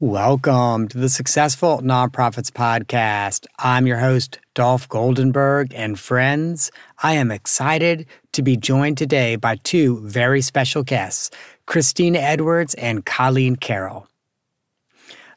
Welcome 0.00 0.86
to 0.90 0.98
the 0.98 1.08
Successful 1.08 1.80
Nonprofits 1.80 2.52
Podcast. 2.52 3.46
I'm 3.58 3.84
your 3.84 3.98
host, 3.98 4.38
Dolph 4.54 4.88
Goldenberg, 4.88 5.72
and 5.74 5.98
friends, 5.98 6.70
I 7.02 7.14
am 7.14 7.32
excited 7.32 8.06
to 8.30 8.42
be 8.42 8.56
joined 8.56 8.96
today 8.96 9.34
by 9.34 9.56
two 9.56 9.98
very 10.06 10.40
special 10.40 10.84
guests, 10.84 11.32
Christina 11.66 12.20
Edwards 12.20 12.74
and 12.74 13.04
Colleen 13.04 13.56
Carroll. 13.56 14.06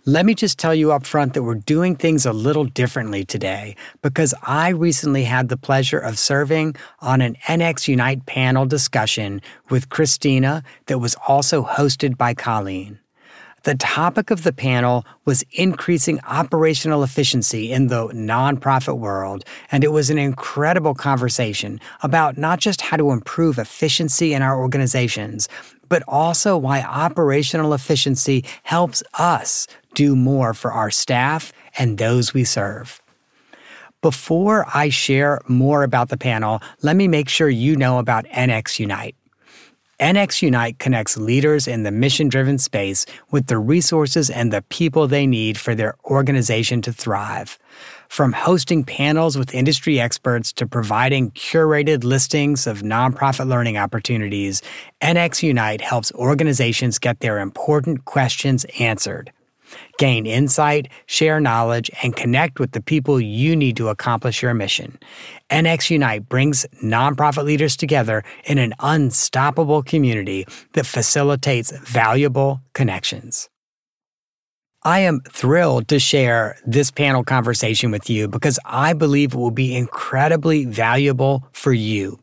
Let 0.05 0.27
me 0.27 0.35
just 0.35 0.59
tell 0.59 0.75
you 0.75 0.91
up 0.91 1.07
front 1.07 1.33
that 1.33 1.41
we're 1.41 1.55
doing 1.55 1.95
things 1.95 2.27
a 2.27 2.31
little 2.31 2.65
differently 2.65 3.25
today 3.25 3.75
because 4.03 4.31
I 4.43 4.69
recently 4.69 5.23
had 5.23 5.49
the 5.49 5.57
pleasure 5.57 5.97
of 5.99 6.19
serving 6.19 6.75
on 6.99 7.21
an 7.21 7.35
NXUnite 7.47 8.27
panel 8.27 8.67
discussion 8.67 9.41
with 9.71 9.89
Christina 9.89 10.61
that 10.85 10.99
was 10.99 11.15
also 11.27 11.63
hosted 11.63 12.15
by 12.15 12.35
Colleen. 12.35 13.00
The 13.63 13.75
topic 13.75 14.31
of 14.31 14.41
the 14.41 14.53
panel 14.53 15.05
was 15.25 15.43
increasing 15.51 16.19
operational 16.27 17.03
efficiency 17.03 17.71
in 17.71 17.87
the 17.87 18.07
nonprofit 18.07 18.97
world, 18.97 19.43
and 19.71 19.83
it 19.83 19.91
was 19.91 20.09
an 20.09 20.17
incredible 20.17 20.95
conversation 20.95 21.79
about 22.01 22.39
not 22.39 22.59
just 22.59 22.81
how 22.81 22.97
to 22.97 23.11
improve 23.11 23.59
efficiency 23.59 24.33
in 24.33 24.41
our 24.41 24.59
organizations, 24.59 25.47
but 25.89 26.01
also 26.07 26.57
why 26.57 26.81
operational 26.81 27.75
efficiency 27.75 28.43
helps 28.63 29.03
us 29.19 29.67
do 29.93 30.15
more 30.15 30.55
for 30.55 30.71
our 30.71 30.89
staff 30.89 31.53
and 31.77 31.99
those 31.99 32.33
we 32.33 32.43
serve. 32.43 32.99
Before 34.01 34.65
I 34.73 34.89
share 34.89 35.39
more 35.47 35.83
about 35.83 36.09
the 36.09 36.17
panel, 36.17 36.63
let 36.81 36.95
me 36.95 37.07
make 37.07 37.29
sure 37.29 37.47
you 37.47 37.75
know 37.75 37.99
about 37.99 38.25
NXUnite. 38.25 39.13
NXUnite 40.01 40.79
connects 40.79 41.15
leaders 41.15 41.67
in 41.67 41.83
the 41.83 41.91
mission 41.91 42.27
driven 42.27 42.57
space 42.57 43.05
with 43.29 43.45
the 43.45 43.59
resources 43.59 44.31
and 44.31 44.51
the 44.51 44.63
people 44.63 45.07
they 45.07 45.27
need 45.27 45.59
for 45.59 45.75
their 45.75 45.93
organization 46.05 46.81
to 46.81 46.91
thrive. 46.91 47.59
From 48.09 48.33
hosting 48.33 48.83
panels 48.83 49.37
with 49.37 49.53
industry 49.53 49.99
experts 49.99 50.51
to 50.53 50.65
providing 50.65 51.29
curated 51.31 52.03
listings 52.03 52.65
of 52.65 52.81
nonprofit 52.81 53.47
learning 53.47 53.77
opportunities, 53.77 54.63
NXUnite 55.03 55.81
helps 55.81 56.11
organizations 56.13 56.97
get 56.97 57.19
their 57.19 57.37
important 57.37 58.05
questions 58.05 58.65
answered 58.79 59.31
gain 59.97 60.25
insight, 60.25 60.89
share 61.05 61.39
knowledge, 61.39 61.91
and 62.03 62.15
connect 62.15 62.59
with 62.59 62.71
the 62.71 62.81
people 62.81 63.19
you 63.19 63.55
need 63.55 63.77
to 63.77 63.89
accomplish 63.89 64.41
your 64.41 64.53
mission. 64.53 64.97
NXUnite 65.49 66.29
brings 66.29 66.65
nonprofit 66.83 67.43
leaders 67.43 67.75
together 67.75 68.23
in 68.45 68.57
an 68.57 68.73
unstoppable 68.79 69.83
community 69.83 70.45
that 70.73 70.85
facilitates 70.85 71.71
valuable 71.71 72.61
connections. 72.73 73.49
I 74.83 75.01
am 75.01 75.19
thrilled 75.29 75.87
to 75.89 75.99
share 75.99 76.57
this 76.65 76.89
panel 76.89 77.23
conversation 77.23 77.91
with 77.91 78.09
you 78.09 78.27
because 78.27 78.57
I 78.65 78.93
believe 78.93 79.33
it 79.33 79.37
will 79.37 79.51
be 79.51 79.75
incredibly 79.75 80.65
valuable 80.65 81.47
for 81.51 81.71
you. 81.71 82.19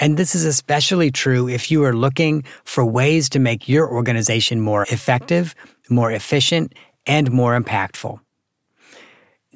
And 0.00 0.16
this 0.16 0.34
is 0.34 0.44
especially 0.44 1.12
true 1.12 1.48
if 1.48 1.70
you 1.70 1.84
are 1.84 1.94
looking 1.94 2.42
for 2.64 2.84
ways 2.84 3.28
to 3.28 3.38
make 3.38 3.68
your 3.68 3.88
organization 3.88 4.60
more 4.60 4.82
effective, 4.90 5.54
more 5.92 6.10
efficient, 6.10 6.74
and 7.06 7.30
more 7.30 7.58
impactful. 7.58 8.18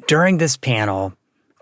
During 0.07 0.39
this 0.39 0.57
panel, 0.57 1.15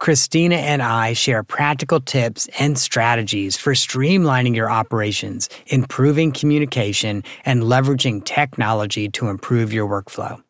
Christina 0.04 0.56
and 0.56 0.82
I 0.82 1.14
share 1.14 1.42
practical 1.42 1.98
tips 1.98 2.46
and 2.58 2.78
strategies 2.78 3.56
for 3.56 3.72
streamlining 3.72 4.54
your 4.54 4.70
operations, 4.70 5.48
improving 5.68 6.30
communication, 6.30 7.24
and 7.46 7.62
leveraging 7.62 8.22
technology 8.26 9.08
to 9.08 9.28
improve 9.28 9.72
your 9.72 9.88
workflow. 9.88 10.43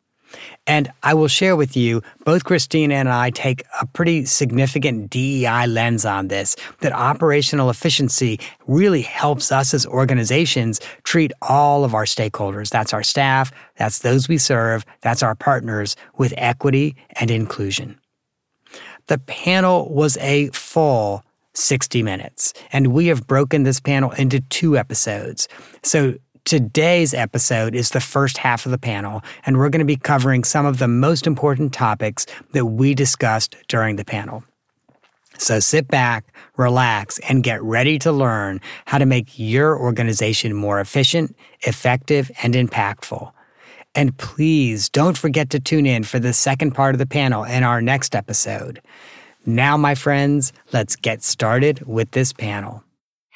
And 0.67 0.91
I 1.03 1.13
will 1.13 1.27
share 1.27 1.55
with 1.55 1.77
you, 1.77 2.01
both 2.23 2.43
Christina 2.43 2.95
and 2.95 3.09
I 3.09 3.29
take 3.29 3.63
a 3.81 3.85
pretty 3.85 4.25
significant 4.25 5.09
DEI 5.09 5.67
lens 5.67 6.05
on 6.05 6.27
this, 6.27 6.55
that 6.81 6.93
operational 6.93 7.69
efficiency 7.69 8.39
really 8.67 9.01
helps 9.01 9.51
us 9.51 9.73
as 9.73 9.85
organizations 9.85 10.79
treat 11.03 11.31
all 11.41 11.83
of 11.83 11.93
our 11.93 12.05
stakeholders. 12.05 12.69
That's 12.69 12.93
our 12.93 13.03
staff, 13.03 13.51
that's 13.77 13.99
those 13.99 14.27
we 14.27 14.37
serve, 14.37 14.85
that's 15.01 15.23
our 15.23 15.35
partners 15.35 15.95
with 16.17 16.33
equity 16.37 16.95
and 17.19 17.29
inclusion. 17.29 17.99
The 19.07 19.19
panel 19.19 19.93
was 19.93 20.17
a 20.17 20.47
full 20.47 21.23
60 21.53 22.03
minutes, 22.03 22.53
and 22.71 22.87
we 22.87 23.07
have 23.07 23.27
broken 23.27 23.63
this 23.63 23.79
panel 23.79 24.11
into 24.11 24.39
two 24.41 24.77
episodes. 24.77 25.47
So 25.83 26.15
Today's 26.45 27.15
episode 27.15 27.73
is 27.73 27.89
the 27.89 27.99
first 27.99 28.37
half 28.37 28.67
of 28.67 28.71
the 28.71 28.77
panel, 28.77 29.23
and 29.47 29.57
we're 29.57 29.69
going 29.69 29.79
to 29.79 29.83
be 29.83 29.95
covering 29.95 30.43
some 30.43 30.67
of 30.67 30.77
the 30.77 30.87
most 30.87 31.25
important 31.25 31.73
topics 31.73 32.27
that 32.51 32.67
we 32.67 32.93
discussed 32.93 33.55
during 33.67 33.95
the 33.95 34.05
panel. 34.05 34.43
So 35.39 35.59
sit 35.59 35.87
back, 35.87 36.31
relax, 36.55 37.17
and 37.27 37.41
get 37.41 37.63
ready 37.63 37.97
to 37.97 38.11
learn 38.11 38.61
how 38.85 38.99
to 38.99 39.07
make 39.07 39.39
your 39.39 39.75
organization 39.75 40.53
more 40.53 40.79
efficient, 40.79 41.35
effective, 41.61 42.29
and 42.43 42.53
impactful. 42.53 43.31
And 43.95 44.15
please 44.19 44.87
don't 44.87 45.17
forget 45.17 45.49
to 45.49 45.59
tune 45.59 45.87
in 45.87 46.03
for 46.03 46.19
the 46.19 46.31
second 46.31 46.73
part 46.73 46.93
of 46.93 46.99
the 46.99 47.07
panel 47.07 47.43
in 47.43 47.63
our 47.63 47.81
next 47.81 48.15
episode. 48.15 48.83
Now, 49.47 49.77
my 49.77 49.95
friends, 49.95 50.53
let's 50.71 50.95
get 50.95 51.23
started 51.23 51.87
with 51.87 52.11
this 52.11 52.33
panel. 52.33 52.84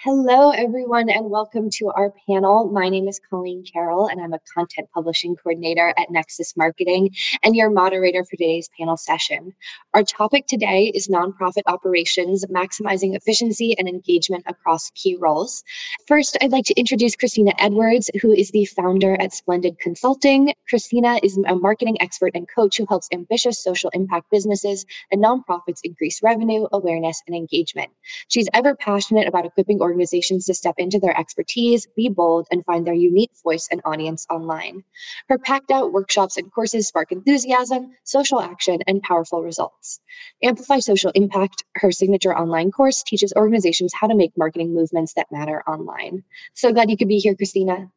Hello, 0.01 0.51
everyone, 0.51 1.09
and 1.09 1.29
welcome 1.29 1.69
to 1.71 1.89
our 1.89 2.13
panel. 2.25 2.69
My 2.71 2.87
name 2.87 3.09
is 3.09 3.19
Colleen 3.29 3.65
Carroll, 3.65 4.07
and 4.07 4.21
I'm 4.21 4.31
a 4.31 4.39
content 4.55 4.87
publishing 4.93 5.35
coordinator 5.35 5.93
at 5.97 6.09
Nexus 6.09 6.55
Marketing 6.55 7.13
and 7.43 7.53
your 7.53 7.69
moderator 7.69 8.23
for 8.23 8.37
today's 8.37 8.69
panel 8.79 8.95
session. 8.95 9.53
Our 9.93 10.03
topic 10.03 10.47
today 10.47 10.93
is 10.95 11.09
nonprofit 11.09 11.63
operations, 11.65 12.45
maximizing 12.45 13.13
efficiency 13.13 13.77
and 13.77 13.89
engagement 13.89 14.45
across 14.47 14.89
key 14.91 15.17
roles. 15.19 15.65
First, 16.07 16.37
I'd 16.39 16.53
like 16.53 16.63
to 16.67 16.79
introduce 16.79 17.17
Christina 17.17 17.51
Edwards, 17.59 18.09
who 18.21 18.31
is 18.31 18.51
the 18.51 18.63
founder 18.63 19.19
at 19.19 19.33
Splendid 19.33 19.79
Consulting. 19.79 20.53
Christina 20.69 21.19
is 21.23 21.37
a 21.45 21.55
marketing 21.55 21.97
expert 21.99 22.31
and 22.35 22.47
coach 22.47 22.77
who 22.77 22.85
helps 22.87 23.09
ambitious 23.11 23.61
social 23.61 23.89
impact 23.89 24.31
businesses 24.31 24.85
and 25.11 25.21
nonprofits 25.21 25.81
increase 25.83 26.23
revenue, 26.23 26.67
awareness, 26.71 27.21
and 27.27 27.35
engagement. 27.35 27.89
She's 28.29 28.47
ever 28.53 28.75
passionate 28.75 29.27
about 29.27 29.45
equipping 29.45 29.81
organizations 29.89 30.45
to 30.45 30.53
step 30.53 30.75
into 30.77 30.99
their 30.99 31.17
expertise, 31.19 31.87
be 31.95 32.09
bold, 32.09 32.47
and 32.51 32.63
find 32.63 32.85
their 32.85 32.93
unique 32.93 33.31
voice 33.43 33.67
and 33.71 33.81
audience 33.83 34.27
online. 34.29 34.83
Her 35.27 35.37
packed 35.39 35.71
out 35.71 35.91
workshops 35.91 36.37
and 36.37 36.51
courses 36.51 36.87
spark 36.87 37.11
enthusiasm, 37.11 37.91
social 38.03 38.39
action, 38.39 38.79
and 38.87 39.01
powerful 39.01 39.41
results. 39.43 39.99
Amplify 40.43 40.79
Social 40.79 41.11
Impact, 41.15 41.63
her 41.75 41.91
signature 41.91 42.37
online 42.37 42.71
course, 42.71 43.01
teaches 43.03 43.33
organizations 43.35 43.93
how 43.93 44.07
to 44.07 44.15
make 44.15 44.37
marketing 44.37 44.73
movements 44.73 45.13
that 45.15 45.31
matter 45.31 45.63
online. 45.67 46.23
So 46.53 46.71
glad 46.71 46.89
you 46.89 46.97
could 46.97 47.07
be 47.07 47.17
here, 47.17 47.35
Christina. 47.35 47.91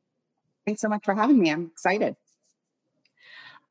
Thanks 0.64 0.80
so 0.80 0.88
much 0.88 1.04
for 1.04 1.14
having 1.14 1.38
me. 1.38 1.50
I'm 1.50 1.66
excited. 1.66 2.16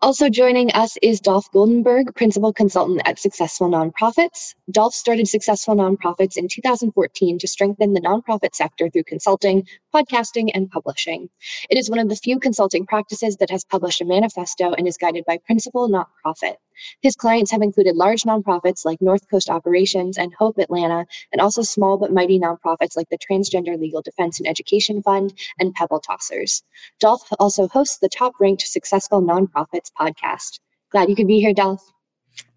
Also 0.04 0.30
joining 0.30 0.72
us 0.72 0.98
is 1.04 1.20
Dolph 1.20 1.52
Goldenberg, 1.52 2.16
Principal 2.16 2.52
Consultant 2.52 3.04
at 3.06 3.20
Successful 3.20 3.70
Nonprofits. 3.70 4.56
Dolph 4.72 4.96
started 4.96 5.28
Successful 5.28 5.76
Nonprofits 5.76 6.38
in 6.38 6.48
2014 6.48 7.38
to 7.38 7.48
strengthen 7.48 7.94
the 7.94 8.02
nonprofit 8.02 8.56
sector 8.56 8.90
through 8.90 9.04
consulting, 9.04 9.68
podcasting, 9.94 10.50
and 10.54 10.70
publishing. 10.70 11.30
It 11.70 11.78
is 11.78 11.90
one 11.90 12.00
of 12.00 12.10
the 12.10 12.16
few 12.16 12.40
consulting 12.40 12.86
practices 12.86 13.38
that 13.38 13.50
has 13.50 13.64
published 13.64 14.02
a 14.02 14.06
manifesto 14.06 14.74
and 14.74 14.88
is 14.88 14.98
guided 14.98 15.26
by 15.26 15.38
principle, 15.38 15.88
not 15.88 16.10
profit. 16.22 16.58
His 17.02 17.16
clients 17.16 17.52
have 17.52 17.62
included 17.62 17.96
large 17.96 18.24
nonprofits 18.24 18.86
like 18.86 19.02
North 19.02 19.30
Coast 19.30 19.50
Operations 19.50 20.18
and 20.18 20.34
Hope 20.34 20.58
Atlanta, 20.58 21.06
and 21.32 21.42
also 21.42 21.62
small 21.62 21.98
but 21.98 22.12
mighty 22.12 22.40
nonprofits 22.40 22.96
like 22.96 23.10
the 23.10 23.18
Transgender 23.18 23.80
Legal 23.80 24.02
Defense 24.02 24.40
and 24.40 24.48
Education 24.48 25.02
Fund 25.04 25.34
and 25.60 25.74
Pebble 25.74 26.02
Tossers. 26.02 26.64
Dolph 27.00 27.28
also 27.40 27.68
hosts 27.68 27.98
the 27.98 28.10
top 28.10 28.34
ranked 28.40 28.64
Successful 28.64 29.22
Nonprofits 29.22 29.92
podcast. 30.00 30.60
Glad 30.92 31.10
you 31.10 31.16
could 31.16 31.28
be 31.28 31.40
here, 31.40 31.54
Dolph. 31.54 31.84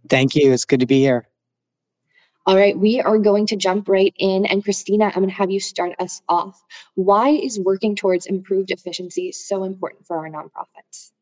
Thank 0.08 0.34
you. 0.34 0.52
It's 0.52 0.64
good 0.64 0.80
to 0.80 0.86
be 0.86 1.00
here. 1.00 1.28
All 2.46 2.56
right, 2.56 2.78
we 2.78 3.00
are 3.00 3.16
going 3.16 3.46
to 3.46 3.56
jump 3.56 3.88
right 3.88 4.14
in. 4.18 4.44
And 4.44 4.62
Christina, 4.62 5.06
I'm 5.06 5.14
going 5.14 5.28
to 5.28 5.34
have 5.34 5.50
you 5.50 5.60
start 5.60 5.94
us 5.98 6.20
off. 6.28 6.62
Why 6.94 7.30
is 7.30 7.58
working 7.58 7.96
towards 7.96 8.26
improved 8.26 8.70
efficiency 8.70 9.32
so 9.32 9.64
important 9.64 10.06
for 10.06 10.18
our 10.18 10.28
nonprofits? 10.30 11.12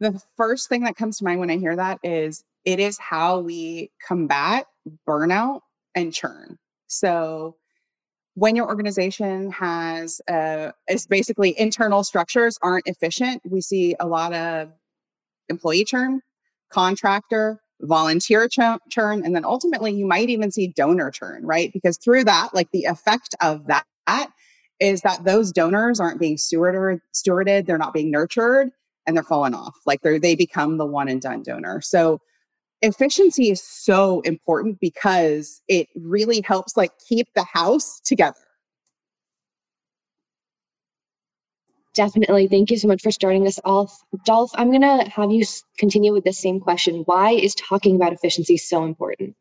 The 0.00 0.20
first 0.36 0.68
thing 0.68 0.82
that 0.82 0.96
comes 0.96 1.18
to 1.18 1.24
mind 1.24 1.38
when 1.38 1.50
I 1.50 1.58
hear 1.58 1.76
that 1.76 2.00
is 2.02 2.42
it 2.64 2.80
is 2.80 2.98
how 2.98 3.38
we 3.38 3.90
combat 4.04 4.66
burnout 5.06 5.60
and 5.94 6.12
churn. 6.12 6.58
So, 6.88 7.56
when 8.34 8.56
your 8.56 8.66
organization 8.66 9.50
has 9.52 10.20
uh, 10.26 10.72
is 10.88 11.06
basically 11.06 11.58
internal 11.58 12.02
structures 12.02 12.58
aren't 12.62 12.86
efficient, 12.86 13.42
we 13.44 13.60
see 13.60 13.94
a 14.00 14.06
lot 14.06 14.32
of 14.32 14.70
employee 15.48 15.84
churn, 15.84 16.22
contractor, 16.70 17.60
volunteer 17.82 18.48
ch- 18.48 18.58
churn, 18.90 19.24
and 19.24 19.34
then 19.34 19.44
ultimately 19.44 19.92
you 19.92 20.06
might 20.06 20.28
even 20.28 20.50
see 20.50 20.68
donor 20.68 21.10
churn, 21.10 21.44
right? 21.44 21.72
Because 21.72 21.98
through 21.98 22.24
that, 22.24 22.50
like 22.54 22.70
the 22.72 22.84
effect 22.84 23.34
of 23.40 23.66
that 23.66 23.84
is 24.80 25.02
that 25.02 25.24
those 25.24 25.52
donors 25.52 26.00
aren't 26.00 26.18
being 26.18 26.36
stewarded, 26.36 27.00
stewarded, 27.14 27.66
they're 27.66 27.78
not 27.78 27.92
being 27.92 28.10
nurtured, 28.10 28.70
and 29.06 29.16
they're 29.16 29.22
falling 29.22 29.54
off. 29.54 29.76
Like 29.86 30.00
they 30.00 30.18
they 30.18 30.34
become 30.34 30.78
the 30.78 30.86
one 30.86 31.08
and 31.08 31.20
done 31.20 31.42
donor. 31.42 31.80
So 31.80 32.20
efficiency 32.82 33.50
is 33.50 33.62
so 33.62 34.20
important 34.22 34.80
because 34.80 35.60
it 35.68 35.88
really 35.94 36.40
helps 36.40 36.76
like 36.76 36.92
keep 37.06 37.28
the 37.34 37.44
house 37.44 38.00
together. 38.00 38.40
Definitely. 41.94 42.46
Thank 42.46 42.70
you 42.70 42.78
so 42.78 42.86
much 42.86 43.02
for 43.02 43.10
starting 43.10 43.46
us 43.46 43.58
off. 43.64 44.00
Dolph, 44.24 44.52
I'm 44.54 44.70
going 44.70 44.82
to 44.82 45.10
have 45.10 45.32
you 45.32 45.44
continue 45.76 46.12
with 46.12 46.24
the 46.24 46.32
same 46.32 46.60
question. 46.60 47.02
Why 47.06 47.30
is 47.30 47.54
talking 47.54 47.96
about 47.96 48.12
efficiency 48.12 48.56
so 48.56 48.84
important? 48.84 49.34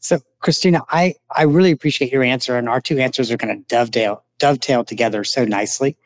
So, 0.00 0.20
Christina, 0.40 0.82
I, 0.88 1.14
I 1.36 1.42
really 1.42 1.70
appreciate 1.70 2.10
your 2.10 2.22
answer, 2.22 2.56
and 2.56 2.70
our 2.70 2.80
two 2.80 2.98
answers 2.98 3.30
are 3.30 3.36
going 3.36 3.54
to 3.54 3.62
dovetail 3.68 4.24
dovetail 4.38 4.82
together 4.82 5.22
so 5.22 5.44
nicely. 5.44 5.98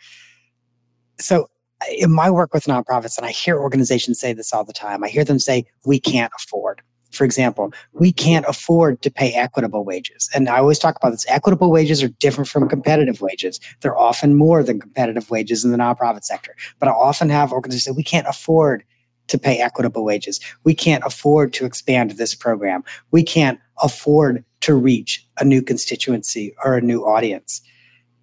So, 1.20 1.48
in 1.96 2.10
my 2.10 2.28
work 2.30 2.52
with 2.52 2.64
nonprofits, 2.64 3.16
and 3.16 3.26
I 3.26 3.30
hear 3.30 3.58
organizations 3.58 4.18
say 4.18 4.32
this 4.32 4.52
all 4.52 4.64
the 4.64 4.72
time, 4.72 5.04
I 5.04 5.08
hear 5.08 5.24
them 5.24 5.38
say, 5.38 5.66
we 5.84 6.00
can't 6.00 6.32
afford. 6.36 6.82
For 7.14 7.24
example, 7.24 7.72
we 7.92 8.12
can't 8.12 8.44
afford 8.46 9.02
to 9.02 9.10
pay 9.10 9.32
equitable 9.32 9.84
wages. 9.84 10.28
And 10.34 10.48
I 10.48 10.58
always 10.58 10.78
talk 10.78 10.96
about 10.96 11.10
this 11.10 11.26
equitable 11.28 11.70
wages 11.70 12.02
are 12.02 12.08
different 12.08 12.48
from 12.48 12.68
competitive 12.68 13.20
wages. 13.20 13.60
They're 13.80 13.96
often 13.96 14.34
more 14.34 14.62
than 14.62 14.80
competitive 14.80 15.30
wages 15.30 15.64
in 15.64 15.70
the 15.70 15.78
nonprofit 15.78 16.24
sector. 16.24 16.54
But 16.78 16.88
I 16.88 16.92
often 16.92 17.30
have 17.30 17.52
organizations 17.52 17.84
say, 17.84 17.96
we 17.96 18.02
can't 18.02 18.26
afford 18.26 18.84
to 19.28 19.38
pay 19.38 19.58
equitable 19.58 20.04
wages. 20.04 20.40
We 20.64 20.74
can't 20.74 21.04
afford 21.04 21.52
to 21.54 21.64
expand 21.64 22.12
this 22.12 22.34
program. 22.34 22.84
We 23.10 23.22
can't 23.22 23.58
afford 23.82 24.44
to 24.60 24.74
reach 24.74 25.26
a 25.38 25.44
new 25.44 25.62
constituency 25.62 26.54
or 26.64 26.74
a 26.74 26.82
new 26.82 27.02
audience. 27.02 27.60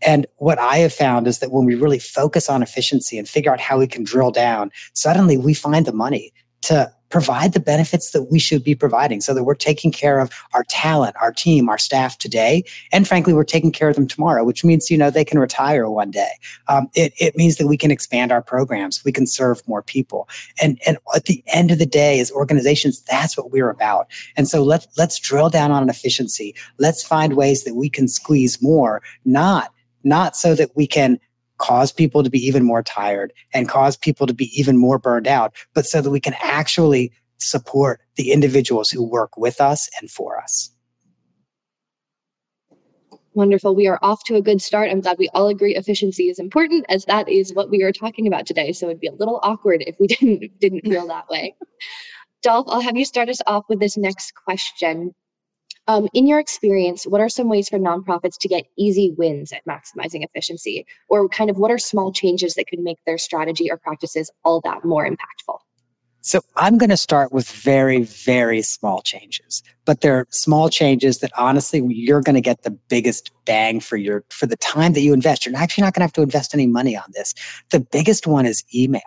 And 0.04 0.26
what 0.38 0.58
I 0.60 0.78
have 0.78 0.94
found 0.94 1.28
is 1.28 1.40
that 1.40 1.52
when 1.52 1.66
we 1.66 1.76
really 1.76 2.00
focus 2.00 2.50
on 2.50 2.64
efficiency 2.64 3.18
and 3.18 3.30
figure 3.30 3.52
out 3.52 3.60
how 3.60 3.78
we 3.78 3.88
can 3.88 4.04
drill 4.04 4.32
down, 4.32 4.72
suddenly 4.94 5.38
we 5.38 5.54
find 5.54 5.86
the 5.86 5.94
money 5.94 6.34
to 6.64 6.92
provide 7.12 7.54
the 7.54 7.60
benefits 7.60 8.12
that 8.12 8.24
we 8.32 8.40
should 8.40 8.64
be 8.64 8.74
providing 8.74 9.22
so 9.22 9.34
that 9.34 9.44
we're 9.44 9.54
taking 9.54 9.92
care 9.92 10.20
of 10.20 10.32
our 10.54 10.64
talent, 10.64 11.16
our 11.22 11.32
team, 11.32 11.70
our 11.70 11.78
staff 11.78 12.18
today. 12.18 12.64
And 12.92 13.08
frankly, 13.08 13.34
we're 13.34 13.44
taking 13.44 13.72
care 13.72 13.90
of 13.90 13.96
them 13.96 14.08
tomorrow, 14.08 14.44
which 14.44 14.64
means, 14.64 14.90
you 14.90 14.98
know, 14.98 15.12
they 15.12 15.26
can 15.26 15.38
retire 15.38 15.90
one 15.90 16.10
day. 16.10 16.32
Um, 16.68 16.90
it, 16.96 17.14
it 17.20 17.36
means 17.36 17.58
that 17.58 17.68
we 17.68 17.78
can 17.78 17.92
expand 17.92 18.32
our 18.32 18.42
programs. 18.42 19.04
We 19.04 19.12
can 19.12 19.28
serve 19.28 19.62
more 19.68 19.84
people. 19.84 20.28
And, 20.62 20.80
and 20.88 20.98
at 21.16 21.26
the 21.26 21.44
end 21.48 21.70
of 21.70 21.78
the 21.78 21.86
day, 21.86 22.20
as 22.20 22.32
organizations, 22.32 23.02
that's 23.02 23.38
what 23.38 23.52
we're 23.52 23.70
about. 23.70 24.08
And 24.38 24.48
so 24.48 24.64
let, 24.64 24.88
let's 24.98 25.20
drill 25.20 25.50
down 25.50 25.72
on 25.72 25.90
efficiency. 25.90 26.56
Let's 26.78 27.04
find 27.04 27.36
ways 27.36 27.66
that 27.66 27.76
we 27.76 27.90
can 27.90 28.08
squeeze 28.08 28.62
more, 28.62 29.02
not, 29.26 29.74
not 30.04 30.36
so 30.36 30.56
that 30.56 30.76
we 30.76 30.88
can 30.88 31.20
cause 31.62 31.92
people 31.92 32.24
to 32.24 32.30
be 32.30 32.40
even 32.40 32.64
more 32.64 32.82
tired 32.82 33.32
and 33.54 33.70
cause 33.70 33.96
people 33.96 34.26
to 34.28 34.34
be 34.34 34.52
even 34.60 34.78
more 34.78 34.98
burned 34.98 35.28
out, 35.28 35.54
but 35.74 35.86
so 35.86 36.02
that 36.02 36.10
we 36.10 36.20
can 36.20 36.36
actually 36.42 37.14
support 37.38 38.02
the 38.16 38.32
individuals 38.32 38.90
who 38.90 39.04
work 39.04 39.38
with 39.38 39.62
us 39.62 39.90
and 40.00 40.10
for 40.10 40.40
us. 40.40 40.72
Wonderful. 43.34 43.76
We 43.76 43.88
are 43.88 44.00
off 44.02 44.24
to 44.26 44.36
a 44.36 44.42
good 44.42 44.62
start. 44.62 44.90
I'm 44.92 45.00
glad 45.00 45.18
we 45.18 45.30
all 45.34 45.48
agree 45.48 45.76
efficiency 45.76 46.30
is 46.30 46.38
important 46.38 46.86
as 46.90 47.06
that 47.06 47.30
is 47.30 47.54
what 47.54 47.70
we 47.70 47.82
are 47.84 47.94
talking 47.94 48.28
about 48.28 48.46
today. 48.46 48.74
So 48.74 48.88
it'd 48.88 49.00
be 49.00 49.08
a 49.08 49.14
little 49.14 49.40
awkward 49.42 49.84
if 49.88 49.96
we 50.00 50.08
didn't 50.08 50.60
didn't 50.60 50.82
feel 50.82 51.08
that 51.08 51.30
way. 51.30 51.56
Dolph, 52.42 52.66
I'll 52.70 52.82
have 52.82 52.98
you 52.98 53.06
start 53.06 53.30
us 53.30 53.40
off 53.46 53.66
with 53.70 53.80
this 53.80 53.98
next 53.98 54.34
question. 54.34 55.14
Um, 55.92 56.08
in 56.14 56.26
your 56.26 56.40
experience, 56.40 57.04
what 57.04 57.20
are 57.20 57.28
some 57.28 57.50
ways 57.50 57.68
for 57.68 57.78
nonprofits 57.78 58.38
to 58.40 58.48
get 58.48 58.66
easy 58.78 59.14
wins 59.18 59.52
at 59.52 59.66
maximizing 59.66 60.24
efficiency? 60.24 60.86
Or 61.10 61.28
kind 61.28 61.50
of 61.50 61.58
what 61.58 61.70
are 61.70 61.78
small 61.78 62.14
changes 62.14 62.54
that 62.54 62.68
could 62.68 62.80
make 62.80 63.04
their 63.06 63.18
strategy 63.18 63.70
or 63.70 63.76
practices 63.76 64.32
all 64.46 64.62
that 64.62 64.86
more 64.86 65.06
impactful? 65.06 65.58
So 66.22 66.40
I'm 66.56 66.78
going 66.78 66.92
to 66.92 66.98
start 66.98 67.34
with 67.34 67.52
very, 67.52 68.04
very 68.04 68.62
small 68.62 69.02
changes, 69.02 69.64
but 69.84 70.00
they're 70.00 70.28
small 70.30 70.70
changes 70.70 71.18
that 71.20 71.32
honestly 71.38 71.84
you're 71.90 72.22
going 72.22 72.36
to 72.36 72.42
get 72.42 72.64
the 72.64 72.72
biggest 72.72 73.32
bang 73.44 73.82
for 73.82 73.98
your 73.98 74.24
for 74.30 74.46
the 74.46 74.56
time 74.56 74.94
that 74.94 75.02
you 75.02 75.14
invest. 75.14 75.46
You're 75.46 75.58
actually 75.58 75.82
not 75.82 75.94
going 75.94 76.02
to 76.02 76.06
have 76.06 76.14
to 76.14 76.22
invest 76.22 76.54
any 76.54 76.68
money 76.68 76.96
on 76.96 77.12
this. 77.12 77.34
The 77.72 77.82
biggest 77.82 78.28
one 78.28 78.46
is 78.46 78.64
email. 78.74 79.02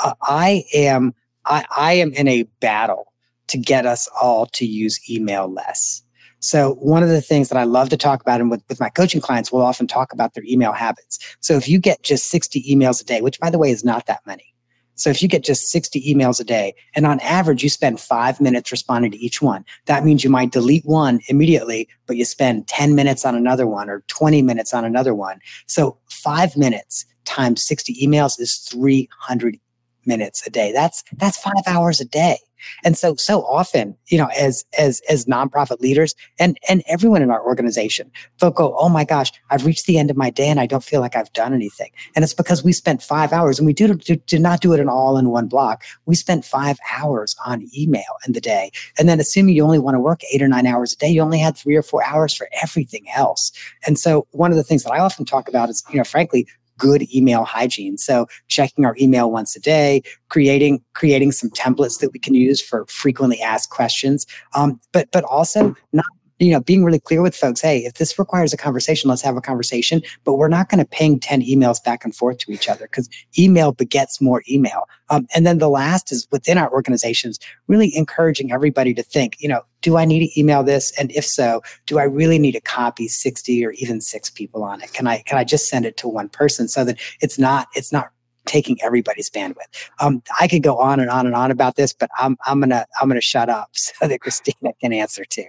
Uh, 0.00 0.14
I 0.22 0.62
am 0.72 1.14
I, 1.46 1.64
I 1.76 1.92
am 1.94 2.12
in 2.12 2.28
a 2.28 2.44
battle 2.60 3.12
to 3.48 3.58
get 3.58 3.86
us 3.86 4.08
all 4.20 4.46
to 4.46 4.64
use 4.64 5.00
email 5.10 5.52
less. 5.52 6.01
So 6.42 6.74
one 6.74 7.04
of 7.04 7.08
the 7.08 7.22
things 7.22 7.48
that 7.48 7.56
I 7.56 7.62
love 7.62 7.88
to 7.90 7.96
talk 7.96 8.20
about 8.20 8.40
and 8.40 8.50
with, 8.50 8.64
with 8.68 8.80
my 8.80 8.88
coaching 8.88 9.20
clients, 9.20 9.52
we'll 9.52 9.62
often 9.62 9.86
talk 9.86 10.12
about 10.12 10.34
their 10.34 10.42
email 10.44 10.72
habits. 10.72 11.18
So 11.38 11.54
if 11.54 11.68
you 11.68 11.78
get 11.78 12.02
just 12.02 12.30
60 12.30 12.64
emails 12.64 13.00
a 13.00 13.04
day, 13.04 13.20
which 13.20 13.38
by 13.38 13.48
the 13.48 13.58
way 13.58 13.70
is 13.70 13.84
not 13.84 14.06
that 14.06 14.26
many. 14.26 14.52
So 14.96 15.08
if 15.08 15.22
you 15.22 15.28
get 15.28 15.44
just 15.44 15.70
60 15.70 16.02
emails 16.02 16.40
a 16.40 16.44
day 16.44 16.74
and 16.94 17.06
on 17.06 17.20
average 17.20 17.62
you 17.62 17.68
spend 17.68 18.00
five 18.00 18.40
minutes 18.40 18.72
responding 18.72 19.12
to 19.12 19.18
each 19.18 19.40
one, 19.40 19.64
that 19.86 20.04
means 20.04 20.24
you 20.24 20.30
might 20.30 20.50
delete 20.50 20.84
one 20.84 21.20
immediately, 21.28 21.88
but 22.06 22.16
you 22.16 22.24
spend 22.24 22.66
10 22.66 22.96
minutes 22.96 23.24
on 23.24 23.36
another 23.36 23.66
one 23.66 23.88
or 23.88 24.02
20 24.08 24.42
minutes 24.42 24.74
on 24.74 24.84
another 24.84 25.14
one. 25.14 25.38
So 25.66 25.96
five 26.08 26.56
minutes 26.56 27.06
times 27.24 27.62
60 27.62 27.94
emails 28.04 28.40
is 28.40 28.56
300 28.56 29.58
minutes 30.06 30.44
a 30.44 30.50
day. 30.50 30.72
That's, 30.72 31.04
that's 31.12 31.38
five 31.38 31.62
hours 31.68 32.00
a 32.00 32.04
day. 32.04 32.38
And 32.84 32.96
so, 32.96 33.16
so 33.16 33.44
often, 33.44 33.96
you 34.08 34.18
know, 34.18 34.28
as 34.38 34.64
as 34.78 35.00
as 35.08 35.26
nonprofit 35.26 35.80
leaders 35.80 36.14
and 36.38 36.58
and 36.68 36.82
everyone 36.88 37.22
in 37.22 37.30
our 37.30 37.44
organization, 37.44 38.10
they'll 38.40 38.50
go, 38.50 38.76
"Oh 38.78 38.88
my 38.88 39.04
gosh, 39.04 39.32
I've 39.50 39.66
reached 39.66 39.86
the 39.86 39.98
end 39.98 40.10
of 40.10 40.16
my 40.16 40.30
day 40.30 40.48
and 40.48 40.60
I 40.60 40.66
don't 40.66 40.84
feel 40.84 41.00
like 41.00 41.16
I've 41.16 41.32
done 41.32 41.52
anything." 41.52 41.90
And 42.14 42.22
it's 42.22 42.34
because 42.34 42.64
we 42.64 42.72
spent 42.72 43.02
five 43.02 43.32
hours, 43.32 43.58
and 43.58 43.66
we 43.66 43.72
do, 43.72 43.94
do 43.94 44.16
did 44.16 44.40
not 44.40 44.60
do 44.60 44.72
it 44.72 44.80
in 44.80 44.88
all 44.88 45.16
in 45.18 45.30
one 45.30 45.48
block. 45.48 45.84
We 46.06 46.14
spent 46.14 46.44
five 46.44 46.78
hours 46.92 47.36
on 47.46 47.66
email 47.76 48.16
in 48.26 48.32
the 48.32 48.40
day, 48.40 48.70
and 48.98 49.08
then 49.08 49.20
assuming 49.20 49.54
you 49.54 49.64
only 49.64 49.78
want 49.78 49.94
to 49.94 50.00
work 50.00 50.22
eight 50.32 50.42
or 50.42 50.48
nine 50.48 50.66
hours 50.66 50.92
a 50.92 50.96
day, 50.96 51.08
you 51.08 51.20
only 51.22 51.38
had 51.38 51.56
three 51.56 51.76
or 51.76 51.82
four 51.82 52.04
hours 52.04 52.34
for 52.34 52.48
everything 52.62 53.06
else. 53.14 53.52
And 53.86 53.98
so, 53.98 54.26
one 54.30 54.50
of 54.50 54.56
the 54.56 54.64
things 54.64 54.84
that 54.84 54.92
I 54.92 54.98
often 54.98 55.24
talk 55.24 55.48
about 55.48 55.70
is, 55.70 55.82
you 55.90 55.96
know, 55.96 56.04
frankly, 56.04 56.46
good 56.82 57.06
email 57.14 57.44
hygiene. 57.44 57.96
So 57.96 58.26
checking 58.48 58.84
our 58.84 58.96
email 59.00 59.30
once 59.30 59.54
a 59.54 59.60
day, 59.60 60.02
creating 60.28 60.82
creating 60.94 61.30
some 61.30 61.50
templates 61.50 62.00
that 62.00 62.10
we 62.12 62.18
can 62.18 62.34
use 62.34 62.60
for 62.60 62.84
frequently 62.86 63.40
asked 63.40 63.70
questions, 63.70 64.26
um, 64.54 64.80
but 64.92 65.08
but 65.12 65.22
also 65.22 65.76
not 65.92 66.06
you 66.42 66.50
know, 66.50 66.60
being 66.60 66.84
really 66.84 66.98
clear 66.98 67.22
with 67.22 67.36
folks, 67.36 67.60
hey, 67.60 67.78
if 67.84 67.94
this 67.94 68.18
requires 68.18 68.52
a 68.52 68.56
conversation, 68.56 69.08
let's 69.08 69.22
have 69.22 69.36
a 69.36 69.40
conversation. 69.40 70.02
But 70.24 70.34
we're 70.34 70.48
not 70.48 70.68
going 70.68 70.80
to 70.80 70.84
ping 70.84 71.20
10 71.20 71.42
emails 71.42 71.82
back 71.82 72.04
and 72.04 72.14
forth 72.14 72.38
to 72.38 72.50
each 72.50 72.68
other 72.68 72.86
because 72.86 73.08
email 73.38 73.70
begets 73.70 74.20
more 74.20 74.42
email. 74.50 74.88
Um, 75.08 75.26
and 75.36 75.46
then 75.46 75.58
the 75.58 75.68
last 75.68 76.10
is 76.10 76.26
within 76.32 76.58
our 76.58 76.70
organizations, 76.72 77.38
really 77.68 77.94
encouraging 77.94 78.50
everybody 78.50 78.92
to 78.94 79.04
think, 79.04 79.36
you 79.38 79.48
know, 79.48 79.62
do 79.82 79.96
I 79.96 80.04
need 80.04 80.26
to 80.26 80.40
email 80.40 80.64
this? 80.64 80.92
And 80.98 81.12
if 81.12 81.24
so, 81.24 81.62
do 81.86 82.00
I 82.00 82.04
really 82.04 82.40
need 82.40 82.52
to 82.52 82.60
copy 82.60 83.06
60 83.06 83.64
or 83.64 83.72
even 83.72 84.00
six 84.00 84.28
people 84.28 84.64
on 84.64 84.82
it? 84.82 84.92
Can 84.92 85.06
I 85.06 85.22
can 85.22 85.38
I 85.38 85.44
just 85.44 85.68
send 85.68 85.86
it 85.86 85.96
to 85.98 86.08
one 86.08 86.28
person 86.28 86.66
so 86.66 86.84
that 86.84 86.98
it's 87.20 87.38
not 87.38 87.68
it's 87.74 87.92
not 87.92 88.10
taking 88.46 88.76
everybody's 88.82 89.30
bandwidth. 89.30 89.88
Um, 90.00 90.20
I 90.40 90.48
could 90.48 90.64
go 90.64 90.76
on 90.78 90.98
and 90.98 91.08
on 91.08 91.26
and 91.26 91.36
on 91.36 91.52
about 91.52 91.76
this, 91.76 91.92
but 91.92 92.10
I'm 92.18 92.36
I'm 92.46 92.58
gonna 92.58 92.84
I'm 93.00 93.08
gonna 93.08 93.20
shut 93.20 93.48
up 93.48 93.70
so 93.72 94.08
that 94.08 94.20
Christina 94.20 94.72
can 94.80 94.92
answer 94.92 95.24
too. 95.24 95.46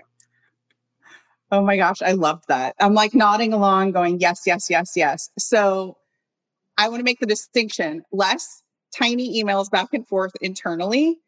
Oh 1.53 1.61
my 1.61 1.77
gosh, 1.77 2.01
I 2.01 2.13
loved 2.13 2.45
that. 2.47 2.73
I'm 2.79 2.95
like 2.95 3.13
nodding 3.13 3.53
along, 3.53 3.91
going, 3.91 4.19
yes, 4.19 4.41
yes, 4.47 4.71
yes, 4.71 4.93
yes. 4.95 5.29
So 5.37 5.97
I 6.79 6.89
want 6.89 6.99
to 6.99 7.03
make 7.03 7.19
the 7.19 7.27
distinction 7.27 8.01
less 8.11 8.63
tiny 8.97 9.39
emails 9.39 9.69
back 9.69 9.89
and 9.93 10.07
forth 10.07 10.31
internally, 10.41 11.19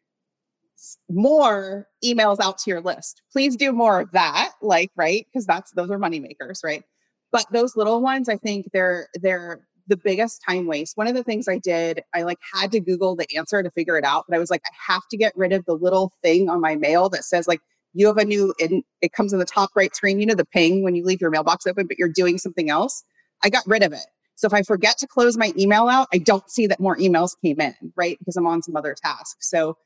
more 1.08 1.86
emails 2.04 2.40
out 2.40 2.58
to 2.58 2.70
your 2.70 2.80
list. 2.80 3.22
Please 3.30 3.54
do 3.54 3.70
more 3.70 4.00
of 4.00 4.10
that, 4.10 4.50
like, 4.60 4.90
right? 4.96 5.28
Because 5.32 5.46
that's 5.46 5.70
those 5.74 5.92
are 5.92 5.98
money 5.98 6.18
makers, 6.18 6.60
right? 6.64 6.82
But 7.30 7.46
those 7.52 7.76
little 7.76 8.02
ones, 8.02 8.28
I 8.28 8.36
think 8.36 8.70
they're 8.72 9.06
they're 9.14 9.60
the 9.86 9.96
biggest 9.96 10.42
time 10.44 10.66
waste. 10.66 10.96
One 10.96 11.06
of 11.06 11.14
the 11.14 11.22
things 11.22 11.46
I 11.46 11.58
did, 11.58 12.02
I 12.16 12.22
like 12.22 12.38
had 12.52 12.72
to 12.72 12.80
Google 12.80 13.14
the 13.14 13.28
answer 13.36 13.62
to 13.62 13.70
figure 13.70 13.96
it 13.96 14.04
out, 14.04 14.24
but 14.28 14.34
I 14.34 14.40
was 14.40 14.50
like, 14.50 14.62
I 14.66 14.92
have 14.92 15.06
to 15.12 15.16
get 15.16 15.36
rid 15.36 15.52
of 15.52 15.64
the 15.66 15.74
little 15.74 16.12
thing 16.20 16.48
on 16.48 16.60
my 16.60 16.74
mail 16.74 17.08
that 17.10 17.22
says 17.22 17.46
like 17.46 17.60
you 17.96 18.06
have 18.06 18.18
a 18.18 18.24
new 18.24 18.54
and 18.60 18.82
it 19.00 19.12
comes 19.12 19.32
in 19.32 19.38
the 19.38 19.44
top 19.44 19.70
right 19.74 19.94
screen 19.96 20.20
you 20.20 20.26
know 20.26 20.34
the 20.34 20.44
ping 20.44 20.84
when 20.84 20.94
you 20.94 21.04
leave 21.04 21.20
your 21.20 21.30
mailbox 21.30 21.66
open 21.66 21.86
but 21.86 21.98
you're 21.98 22.08
doing 22.08 22.38
something 22.38 22.70
else. 22.70 23.02
I 23.42 23.50
got 23.50 23.64
rid 23.66 23.82
of 23.82 23.92
it. 23.92 24.06
So 24.36 24.46
if 24.46 24.54
i 24.54 24.62
forget 24.62 24.98
to 24.98 25.06
close 25.06 25.36
my 25.36 25.52
email 25.58 25.88
out 25.88 26.08
i 26.12 26.18
don't 26.18 26.48
see 26.50 26.66
that 26.66 26.78
more 26.78 26.96
emails 26.96 27.30
came 27.42 27.60
in 27.60 27.74
right 27.96 28.18
because 28.18 28.36
i'm 28.36 28.46
on 28.46 28.62
some 28.62 28.76
other 28.76 28.94
task. 29.02 29.38
so 29.40 29.76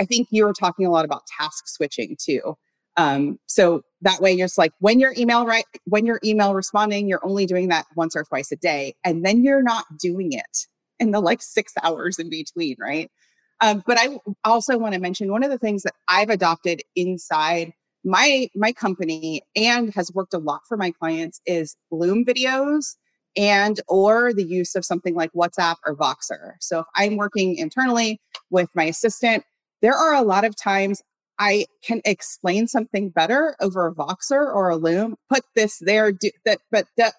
i 0.00 0.04
think 0.04 0.28
you 0.30 0.44
were 0.44 0.52
talking 0.52 0.84
a 0.86 0.90
lot 0.90 1.04
about 1.04 1.22
task 1.38 1.68
switching 1.68 2.16
too. 2.20 2.56
Um, 2.96 3.38
so 3.46 3.82
that 4.02 4.20
way 4.20 4.32
you're 4.32 4.48
just 4.48 4.58
like 4.58 4.72
when 4.80 4.98
you're 4.98 5.14
email 5.16 5.46
right 5.46 5.64
when 5.84 6.06
you're 6.06 6.20
email 6.24 6.54
responding 6.54 7.08
you're 7.08 7.24
only 7.24 7.46
doing 7.46 7.68
that 7.68 7.86
once 7.96 8.16
or 8.16 8.24
twice 8.24 8.50
a 8.50 8.56
day 8.56 8.94
and 9.04 9.24
then 9.24 9.44
you're 9.44 9.62
not 9.62 9.84
doing 9.98 10.32
it 10.32 10.66
in 10.98 11.12
the 11.12 11.20
like 11.20 11.40
six 11.40 11.72
hours 11.82 12.18
in 12.18 12.28
between 12.28 12.76
right 12.80 13.10
um, 13.60 13.82
but 13.86 13.98
I 13.98 14.18
also 14.44 14.78
want 14.78 14.94
to 14.94 15.00
mention 15.00 15.30
one 15.30 15.42
of 15.42 15.50
the 15.50 15.58
things 15.58 15.82
that 15.82 15.94
I've 16.08 16.30
adopted 16.30 16.82
inside 16.96 17.72
my 18.04 18.48
my 18.54 18.72
company 18.72 19.42
and 19.54 19.92
has 19.94 20.10
worked 20.14 20.32
a 20.32 20.38
lot 20.38 20.62
for 20.66 20.76
my 20.76 20.90
clients 20.90 21.40
is 21.46 21.76
Loom 21.90 22.24
videos 22.24 22.96
and 23.36 23.80
or 23.88 24.32
the 24.32 24.44
use 24.44 24.74
of 24.74 24.84
something 24.84 25.14
like 25.14 25.32
WhatsApp 25.32 25.76
or 25.86 25.94
Voxer. 25.94 26.54
So 26.60 26.80
if 26.80 26.86
I'm 26.96 27.16
working 27.16 27.56
internally 27.56 28.20
with 28.50 28.70
my 28.74 28.84
assistant, 28.84 29.44
there 29.82 29.94
are 29.94 30.14
a 30.14 30.22
lot 30.22 30.44
of 30.44 30.56
times 30.56 31.02
I 31.38 31.66
can 31.82 32.00
explain 32.04 32.68
something 32.68 33.10
better 33.10 33.56
over 33.60 33.86
a 33.86 33.94
Voxer 33.94 34.52
or 34.54 34.70
a 34.70 34.76
Loom. 34.76 35.16
Put 35.28 35.42
this 35.54 35.78
there, 35.78 36.12
do 36.12 36.30
that, 36.44 36.58
but 36.70 36.86
that 36.96 37.14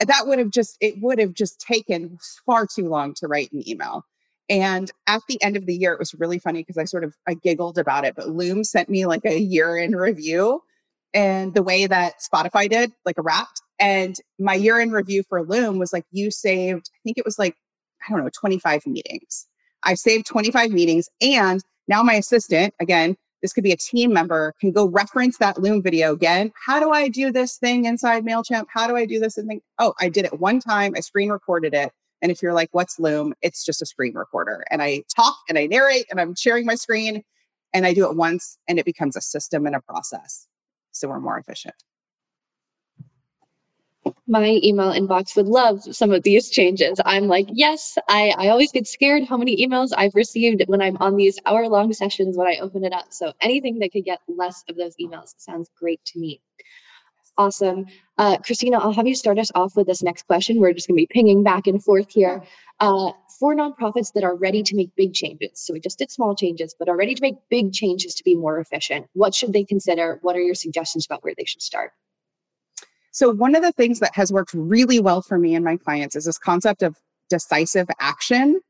that 0.00 0.26
would 0.26 0.38
have 0.38 0.50
just 0.50 0.76
it 0.80 1.00
would 1.00 1.18
have 1.18 1.34
just 1.34 1.60
taken 1.60 2.18
far 2.46 2.66
too 2.66 2.88
long 2.88 3.14
to 3.14 3.28
write 3.28 3.52
an 3.52 3.68
email. 3.68 4.04
And 4.52 4.90
at 5.06 5.22
the 5.28 5.42
end 5.42 5.56
of 5.56 5.64
the 5.64 5.74
year, 5.74 5.94
it 5.94 5.98
was 5.98 6.12
really 6.12 6.38
funny 6.38 6.60
because 6.60 6.76
I 6.76 6.84
sort 6.84 7.04
of 7.04 7.16
I 7.26 7.32
giggled 7.32 7.78
about 7.78 8.04
it. 8.04 8.14
But 8.14 8.28
Loom 8.28 8.64
sent 8.64 8.90
me 8.90 9.06
like 9.06 9.24
a 9.24 9.40
year 9.40 9.78
in 9.78 9.96
review, 9.96 10.62
and 11.14 11.54
the 11.54 11.62
way 11.62 11.86
that 11.86 12.16
Spotify 12.20 12.68
did, 12.68 12.92
like 13.06 13.16
a 13.16 13.22
wrapped. 13.22 13.62
And 13.80 14.14
my 14.38 14.52
year 14.54 14.78
in 14.78 14.92
review 14.92 15.22
for 15.26 15.42
Loom 15.42 15.78
was 15.78 15.90
like 15.90 16.04
you 16.10 16.30
saved. 16.30 16.90
I 16.94 16.98
think 17.02 17.16
it 17.16 17.24
was 17.24 17.38
like 17.38 17.56
I 18.06 18.12
don't 18.12 18.22
know 18.22 18.30
25 18.38 18.86
meetings. 18.86 19.46
I 19.84 19.94
saved 19.94 20.26
25 20.26 20.70
meetings, 20.70 21.08
and 21.22 21.62
now 21.88 22.02
my 22.02 22.14
assistant 22.14 22.74
again 22.78 23.16
this 23.40 23.52
could 23.52 23.64
be 23.64 23.72
a 23.72 23.76
team 23.76 24.12
member 24.12 24.54
can 24.60 24.70
go 24.70 24.86
reference 24.86 25.38
that 25.38 25.60
loom 25.60 25.82
video 25.82 26.12
again 26.12 26.52
how 26.64 26.78
do 26.78 26.90
i 26.92 27.08
do 27.08 27.32
this 27.32 27.56
thing 27.56 27.86
inside 27.86 28.24
mailchimp 28.24 28.66
how 28.72 28.86
do 28.86 28.96
i 28.96 29.04
do 29.04 29.18
this 29.18 29.36
and 29.36 29.48
think 29.48 29.64
oh 29.80 29.92
i 30.00 30.08
did 30.08 30.24
it 30.24 30.38
one 30.38 30.60
time 30.60 30.94
i 30.96 31.00
screen 31.00 31.28
recorded 31.28 31.74
it 31.74 31.90
and 32.22 32.30
if 32.30 32.40
you're 32.40 32.54
like 32.54 32.68
what's 32.72 32.98
loom 32.98 33.34
it's 33.42 33.64
just 33.64 33.82
a 33.82 33.86
screen 33.86 34.14
recorder 34.14 34.64
and 34.70 34.80
i 34.82 35.02
talk 35.14 35.36
and 35.48 35.58
i 35.58 35.66
narrate 35.66 36.06
and 36.10 36.20
i'm 36.20 36.34
sharing 36.34 36.64
my 36.64 36.74
screen 36.74 37.22
and 37.74 37.84
i 37.84 37.92
do 37.92 38.08
it 38.08 38.16
once 38.16 38.58
and 38.68 38.78
it 38.78 38.84
becomes 38.84 39.16
a 39.16 39.20
system 39.20 39.66
and 39.66 39.76
a 39.76 39.80
process 39.80 40.46
so 40.92 41.08
we're 41.08 41.20
more 41.20 41.38
efficient 41.38 41.74
my 44.26 44.60
email 44.62 44.92
inbox 44.92 45.36
would 45.36 45.46
love 45.46 45.82
some 45.94 46.12
of 46.12 46.22
these 46.22 46.50
changes. 46.50 47.00
I'm 47.04 47.28
like, 47.28 47.46
yes, 47.52 47.98
I, 48.08 48.34
I 48.36 48.48
always 48.48 48.72
get 48.72 48.86
scared 48.86 49.24
how 49.24 49.36
many 49.36 49.64
emails 49.64 49.90
I've 49.96 50.14
received 50.14 50.62
when 50.66 50.80
I'm 50.80 50.96
on 50.98 51.16
these 51.16 51.38
hour 51.46 51.68
long 51.68 51.92
sessions 51.92 52.36
when 52.36 52.46
I 52.46 52.56
open 52.60 52.84
it 52.84 52.92
up. 52.92 53.06
So 53.10 53.32
anything 53.40 53.78
that 53.80 53.92
could 53.92 54.04
get 54.04 54.20
less 54.28 54.64
of 54.68 54.76
those 54.76 54.94
emails 55.00 55.34
sounds 55.38 55.70
great 55.78 56.04
to 56.06 56.18
me. 56.18 56.40
Awesome. 57.38 57.86
Uh, 58.18 58.36
Christina, 58.38 58.78
I'll 58.78 58.92
have 58.92 59.06
you 59.06 59.14
start 59.14 59.38
us 59.38 59.50
off 59.54 59.74
with 59.74 59.86
this 59.86 60.02
next 60.02 60.26
question. 60.26 60.60
We're 60.60 60.74
just 60.74 60.86
going 60.86 60.96
to 60.96 61.02
be 61.02 61.08
pinging 61.10 61.42
back 61.42 61.66
and 61.66 61.82
forth 61.82 62.12
here. 62.12 62.42
Uh, 62.78 63.12
for 63.40 63.54
nonprofits 63.54 64.12
that 64.12 64.22
are 64.22 64.36
ready 64.36 64.62
to 64.62 64.76
make 64.76 64.94
big 64.96 65.14
changes, 65.14 65.50
so 65.54 65.72
we 65.72 65.80
just 65.80 65.98
did 65.98 66.10
small 66.10 66.34
changes, 66.34 66.74
but 66.78 66.88
are 66.88 66.96
ready 66.96 67.14
to 67.14 67.22
make 67.22 67.36
big 67.48 67.72
changes 67.72 68.14
to 68.14 68.24
be 68.24 68.34
more 68.34 68.58
efficient, 68.60 69.06
what 69.14 69.34
should 69.34 69.52
they 69.52 69.64
consider? 69.64 70.18
What 70.22 70.36
are 70.36 70.40
your 70.40 70.54
suggestions 70.54 71.06
about 71.06 71.24
where 71.24 71.34
they 71.36 71.44
should 71.44 71.62
start? 71.62 71.92
So, 73.12 73.30
one 73.30 73.54
of 73.54 73.62
the 73.62 73.72
things 73.72 74.00
that 74.00 74.14
has 74.14 74.32
worked 74.32 74.52
really 74.54 75.00
well 75.00 75.22
for 75.22 75.38
me 75.38 75.54
and 75.54 75.64
my 75.64 75.76
clients 75.76 76.16
is 76.16 76.26
this 76.26 76.38
concept 76.38 76.82
of 76.82 76.96
decisive 77.28 77.88
action. 77.98 78.60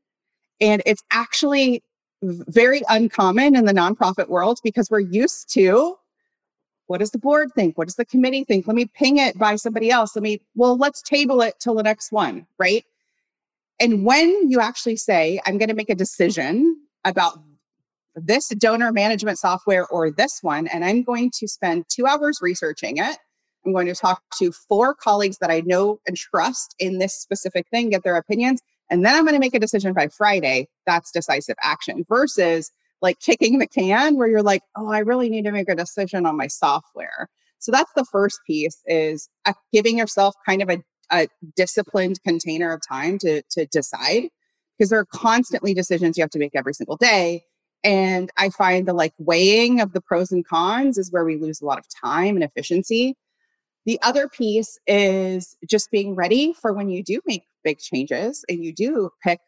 And 0.61 0.81
it's 0.85 1.03
actually 1.11 1.83
very 2.21 2.81
uncommon 2.87 3.55
in 3.55 3.65
the 3.65 3.73
nonprofit 3.73 4.29
world 4.29 4.59
because 4.63 4.89
we're 4.89 5.01
used 5.01 5.53
to 5.53 5.97
what 6.87 6.99
does 6.99 7.11
the 7.11 7.19
board 7.19 7.51
think? 7.53 7.77
What 7.77 7.87
does 7.87 7.95
the 7.95 8.05
committee 8.05 8.43
think? 8.43 8.67
Let 8.67 8.75
me 8.75 8.85
ping 8.85 9.17
it 9.17 9.37
by 9.37 9.55
somebody 9.55 9.89
else. 9.89 10.15
Let 10.15 10.23
me, 10.23 10.41
well, 10.55 10.77
let's 10.77 11.01
table 11.01 11.41
it 11.41 11.55
till 11.59 11.75
the 11.75 11.83
next 11.83 12.11
one, 12.11 12.45
right? 12.59 12.85
And 13.79 14.05
when 14.05 14.49
you 14.49 14.59
actually 14.59 14.97
say, 14.97 15.39
I'm 15.45 15.57
going 15.57 15.69
to 15.69 15.75
make 15.75 15.89
a 15.89 15.95
decision 15.95 16.77
about 17.05 17.39
this 18.15 18.49
donor 18.49 18.91
management 18.91 19.39
software 19.39 19.87
or 19.87 20.11
this 20.11 20.39
one, 20.41 20.67
and 20.67 20.85
I'm 20.85 21.03
going 21.03 21.31
to 21.35 21.47
spend 21.47 21.85
two 21.89 22.05
hours 22.05 22.39
researching 22.41 22.97
it 22.97 23.17
I'm 23.65 23.73
going 23.73 23.87
to 23.87 23.95
talk 23.95 24.21
to 24.39 24.51
four 24.51 24.93
colleagues 24.93 25.37
that 25.37 25.49
I 25.49 25.61
know 25.61 25.99
and 26.05 26.17
trust 26.17 26.75
in 26.79 26.99
this 26.99 27.15
specific 27.15 27.67
thing, 27.69 27.89
get 27.89 28.03
their 28.03 28.17
opinions, 28.17 28.61
and 28.89 29.05
then 29.05 29.15
I'm 29.15 29.23
going 29.23 29.33
to 29.33 29.39
make 29.39 29.55
a 29.55 29.59
decision 29.59 29.93
by 29.93 30.07
Friday. 30.09 30.67
That's 30.85 31.11
decisive 31.11 31.55
action 31.61 32.05
versus 32.07 32.71
like 33.03 33.19
kicking 33.19 33.59
the 33.59 33.67
can 33.67 34.15
where 34.15 34.27
you're 34.27 34.41
like, 34.41 34.63
oh, 34.75 34.91
I 34.91 34.99
really 34.99 35.29
need 35.29 35.43
to 35.43 35.51
make 35.51 35.69
a 35.69 35.75
decision 35.75 36.25
on 36.25 36.37
my 36.37 36.47
software. 36.47 37.29
So 37.59 37.71
that's 37.71 37.91
the 37.95 38.05
first 38.05 38.39
piece 38.47 38.81
is 38.87 39.29
uh, 39.45 39.53
giving 39.71 39.97
yourself 39.97 40.33
kind 40.45 40.63
of 40.63 40.69
a, 40.69 40.83
a 41.11 41.27
disciplined 41.55 42.23
container 42.23 42.73
of 42.73 42.81
time 42.87 43.19
to, 43.19 43.43
to 43.51 43.65
decide 43.67 44.29
because 44.77 44.89
there 44.89 44.99
are 44.99 45.05
constantly 45.05 45.73
decisions 45.73 46.17
you 46.17 46.23
have 46.23 46.31
to 46.31 46.39
make 46.39 46.55
every 46.55 46.73
single 46.73 46.97
day. 46.97 47.43
And 47.83 48.31
I 48.37 48.49
find 48.49 48.87
the 48.87 48.93
like 48.93 49.13
weighing 49.19 49.81
of 49.81 49.91
the 49.91 50.01
pros 50.01 50.31
and 50.31 50.47
cons 50.47 50.97
is 50.97 51.11
where 51.11 51.25
we 51.25 51.37
lose 51.37 51.61
a 51.61 51.65
lot 51.65 51.77
of 51.77 51.85
time 51.89 52.35
and 52.35 52.43
efficiency. 52.43 53.15
The 53.85 53.99
other 54.01 54.29
piece 54.29 54.79
is 54.87 55.57
just 55.69 55.91
being 55.91 56.15
ready 56.15 56.53
for 56.53 56.71
when 56.71 56.89
you 56.89 57.03
do 57.03 57.19
make 57.25 57.43
big 57.65 57.79
changes 57.79 58.45
and 58.47 58.63
you 58.63 58.73
do 58.73 59.09
pick 59.21 59.39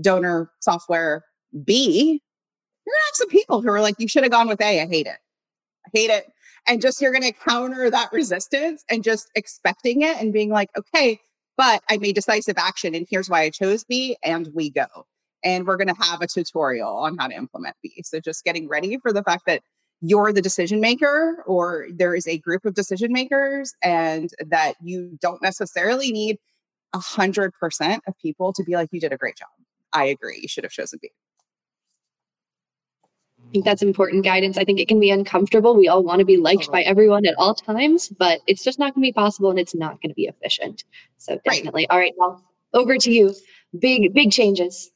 donor 0.00 0.50
software 0.60 1.24
B, 1.64 2.22
gonna 2.92 3.06
have 3.06 3.14
some 3.14 3.28
people 3.28 3.62
who 3.62 3.68
are 3.70 3.80
like, 3.80 3.96
you 3.98 4.08
should 4.08 4.22
have 4.22 4.32
gone 4.32 4.48
with 4.48 4.60
A. 4.60 4.80
I 4.82 4.86
hate 4.86 5.06
it. 5.06 5.18
I 5.86 5.90
hate 5.92 6.10
it. 6.10 6.32
And 6.68 6.80
just 6.80 7.00
you're 7.00 7.12
gonna 7.12 7.32
counter 7.32 7.90
that 7.90 8.12
resistance 8.12 8.84
and 8.90 9.02
just 9.02 9.30
expecting 9.34 10.02
it 10.02 10.16
and 10.20 10.32
being 10.32 10.50
like, 10.50 10.70
okay, 10.76 11.20
but 11.56 11.82
I 11.90 11.98
made 11.98 12.14
decisive 12.14 12.56
action 12.58 12.94
and 12.94 13.06
here's 13.10 13.28
why 13.28 13.42
I 13.42 13.50
chose 13.50 13.84
B, 13.84 14.16
and 14.22 14.48
we 14.54 14.70
go. 14.70 14.86
And 15.44 15.66
we're 15.66 15.76
gonna 15.76 15.96
have 16.00 16.22
a 16.22 16.26
tutorial 16.26 16.88
on 16.88 17.18
how 17.18 17.28
to 17.28 17.34
implement 17.34 17.76
B. 17.82 18.02
So 18.04 18.20
just 18.20 18.44
getting 18.44 18.68
ready 18.68 18.98
for 18.98 19.12
the 19.12 19.22
fact 19.22 19.44
that 19.46 19.62
you're 20.02 20.32
the 20.32 20.42
decision 20.42 20.80
maker 20.80 21.42
or 21.46 21.86
there 21.94 22.14
is 22.14 22.26
a 22.26 22.36
group 22.38 22.64
of 22.64 22.74
decision 22.74 23.12
makers 23.12 23.72
and 23.82 24.30
that 24.44 24.74
you 24.82 25.16
don't 25.20 25.40
necessarily 25.40 26.10
need 26.10 26.38
a 26.92 26.98
hundred 26.98 27.54
percent 27.54 28.02
of 28.06 28.18
people 28.18 28.52
to 28.52 28.64
be 28.64 28.74
like 28.74 28.88
you 28.92 29.00
did 29.00 29.12
a 29.12 29.16
great 29.16 29.36
job 29.36 29.48
i 29.92 30.04
agree 30.04 30.40
you 30.42 30.48
should 30.48 30.64
have 30.64 30.72
chosen 30.72 30.98
b 31.00 31.08
think 33.52 33.64
that's 33.64 33.82
important 33.82 34.24
guidance. 34.24 34.58
I 34.58 34.64
think 34.64 34.80
it 34.80 34.88
can 34.88 34.98
be 34.98 35.10
uncomfortable. 35.10 35.76
We 35.76 35.88
all 35.88 36.02
want 36.02 36.18
to 36.18 36.24
be 36.24 36.36
liked 36.36 36.70
by 36.72 36.82
everyone 36.82 37.26
at 37.26 37.34
all 37.38 37.54
times, 37.54 38.08
but 38.08 38.40
it's 38.46 38.64
just 38.64 38.78
not 38.78 38.94
going 38.94 39.02
to 39.02 39.08
be 39.08 39.12
possible 39.12 39.50
and 39.50 39.58
it's 39.58 39.74
not 39.74 40.00
going 40.02 40.10
to 40.10 40.14
be 40.14 40.24
efficient. 40.24 40.84
So 41.18 41.38
definitely. 41.44 41.82
Right. 41.82 41.94
All 41.94 41.98
right, 41.98 42.14
well, 42.16 42.42
over 42.74 42.96
to 42.98 43.10
you. 43.10 43.34
Big, 43.78 44.12
big 44.12 44.32
changes. 44.32 44.90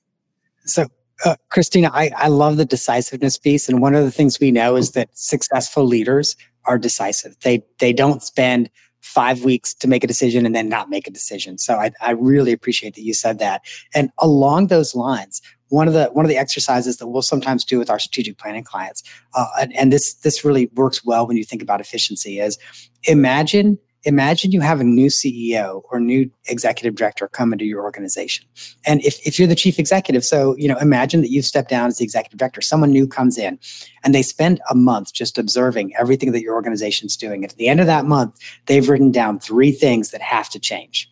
So 0.65 0.87
uh, 1.25 1.37
Christina, 1.51 1.91
I, 1.93 2.11
I 2.17 2.29
love 2.29 2.57
the 2.57 2.65
decisiveness 2.65 3.39
piece. 3.39 3.69
And 3.69 3.81
one 3.81 3.95
of 3.95 4.05
the 4.05 4.11
things 4.11 4.41
we 4.41 4.51
know 4.51 4.77
is 4.77 4.93
that 4.93 5.09
successful 5.13 5.85
leaders 5.85 6.37
are 6.67 6.79
decisive. 6.79 7.37
They 7.41 7.65
they 7.79 7.93
don't 7.93 8.23
spend 8.23 8.71
five 9.17 9.45
weeks 9.45 9.73
to 9.73 9.89
make 9.89 10.05
a 10.05 10.07
decision 10.07 10.45
and 10.45 10.55
then 10.55 10.69
not 10.69 10.91
make 10.91 11.09
a 11.09 11.11
decision. 11.11 11.57
So 11.57 11.77
I, 11.77 11.91
I 12.03 12.11
really 12.11 12.53
appreciate 12.53 12.95
that 12.97 13.03
you 13.03 13.15
said 13.15 13.39
that. 13.39 13.63
And 13.95 14.11
along 14.19 14.67
those 14.67 14.95
lines, 14.95 15.41
one 15.69 15.89
of 15.89 15.95
the 15.95 16.09
one 16.13 16.27
of 16.27 16.29
the 16.29 16.37
exercises 16.37 16.99
that 16.99 17.07
we'll 17.09 17.23
sometimes 17.23 17.65
do 17.65 17.79
with 17.79 17.89
our 17.89 17.99
strategic 17.99 18.37
planning 18.37 18.63
clients, 18.63 19.03
uh, 19.35 19.47
and, 19.59 19.75
and 19.75 19.91
this 19.91 20.15
this 20.17 20.45
really 20.45 20.67
works 20.75 21.03
well 21.03 21.27
when 21.27 21.39
you 21.39 21.45
think 21.45 21.63
about 21.63 21.81
efficiency, 21.81 22.39
is 22.41 22.59
imagine 23.05 23.79
imagine 24.07 24.53
you 24.53 24.61
have 24.61 24.81
a 24.81 24.85
new 24.85 25.09
CEO 25.09 25.83
or 25.91 25.99
new 25.99 26.31
executive 26.47 26.95
director 26.95 27.27
come 27.27 27.53
into 27.53 27.65
your 27.65 27.83
organization. 27.83 28.47
And 28.87 29.03
if, 29.05 29.19
if 29.27 29.37
you're 29.37 29.49
the 29.49 29.57
chief 29.57 29.81
executive, 29.81 30.25
so, 30.25 30.57
you 30.57 30.69
know, 30.69 30.79
imagine 30.79 31.23
that 31.23 31.31
you've 31.31 31.45
stepped 31.45 31.69
down 31.69 31.89
as 31.89 31.99
the 31.99 32.05
executive 32.05 32.39
director, 32.39 32.61
someone 32.61 32.93
new 32.93 33.09
comes 33.09 33.37
in 33.37 33.59
and 34.05 34.15
they 34.15 34.23
spend 34.23 34.61
a 34.71 34.77
month 34.77 35.13
just 35.13 35.39
observing 35.39 35.93
everything 35.99 36.31
that 36.33 36.41
your 36.41 36.55
organization's 36.55 37.17
doing. 37.17 37.45
At 37.45 37.57
the 37.57 37.67
end 37.67 37.81
of 37.81 37.87
that 37.87 38.05
month, 38.05 38.39
they've 38.67 38.89
written 38.89 39.11
down 39.11 39.41
three 39.41 39.73
things 39.73 40.13
that 40.13 40.23
have 40.23 40.49
to 40.51 40.61
change. 40.61 41.11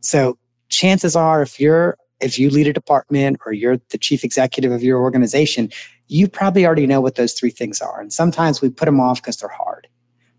So 0.00 0.38
chances 0.68 1.16
are 1.16 1.42
if 1.42 1.58
you're 1.58 1.96
if 2.20 2.38
you 2.38 2.48
lead 2.48 2.68
a 2.68 2.72
department 2.72 3.38
or 3.44 3.52
you're 3.52 3.78
the 3.90 3.98
chief 3.98 4.22
executive 4.22 4.70
of 4.70 4.84
your 4.84 5.00
organization, 5.00 5.68
you 6.06 6.28
probably 6.28 6.64
already 6.64 6.86
know 6.86 7.00
what 7.00 7.16
those 7.16 7.34
three 7.34 7.50
things 7.50 7.80
are. 7.80 8.00
And 8.00 8.12
sometimes 8.12 8.62
we 8.62 8.70
put 8.70 8.86
them 8.86 9.00
off 9.00 9.20
because 9.20 9.36
they're 9.36 9.48
hard 9.48 9.88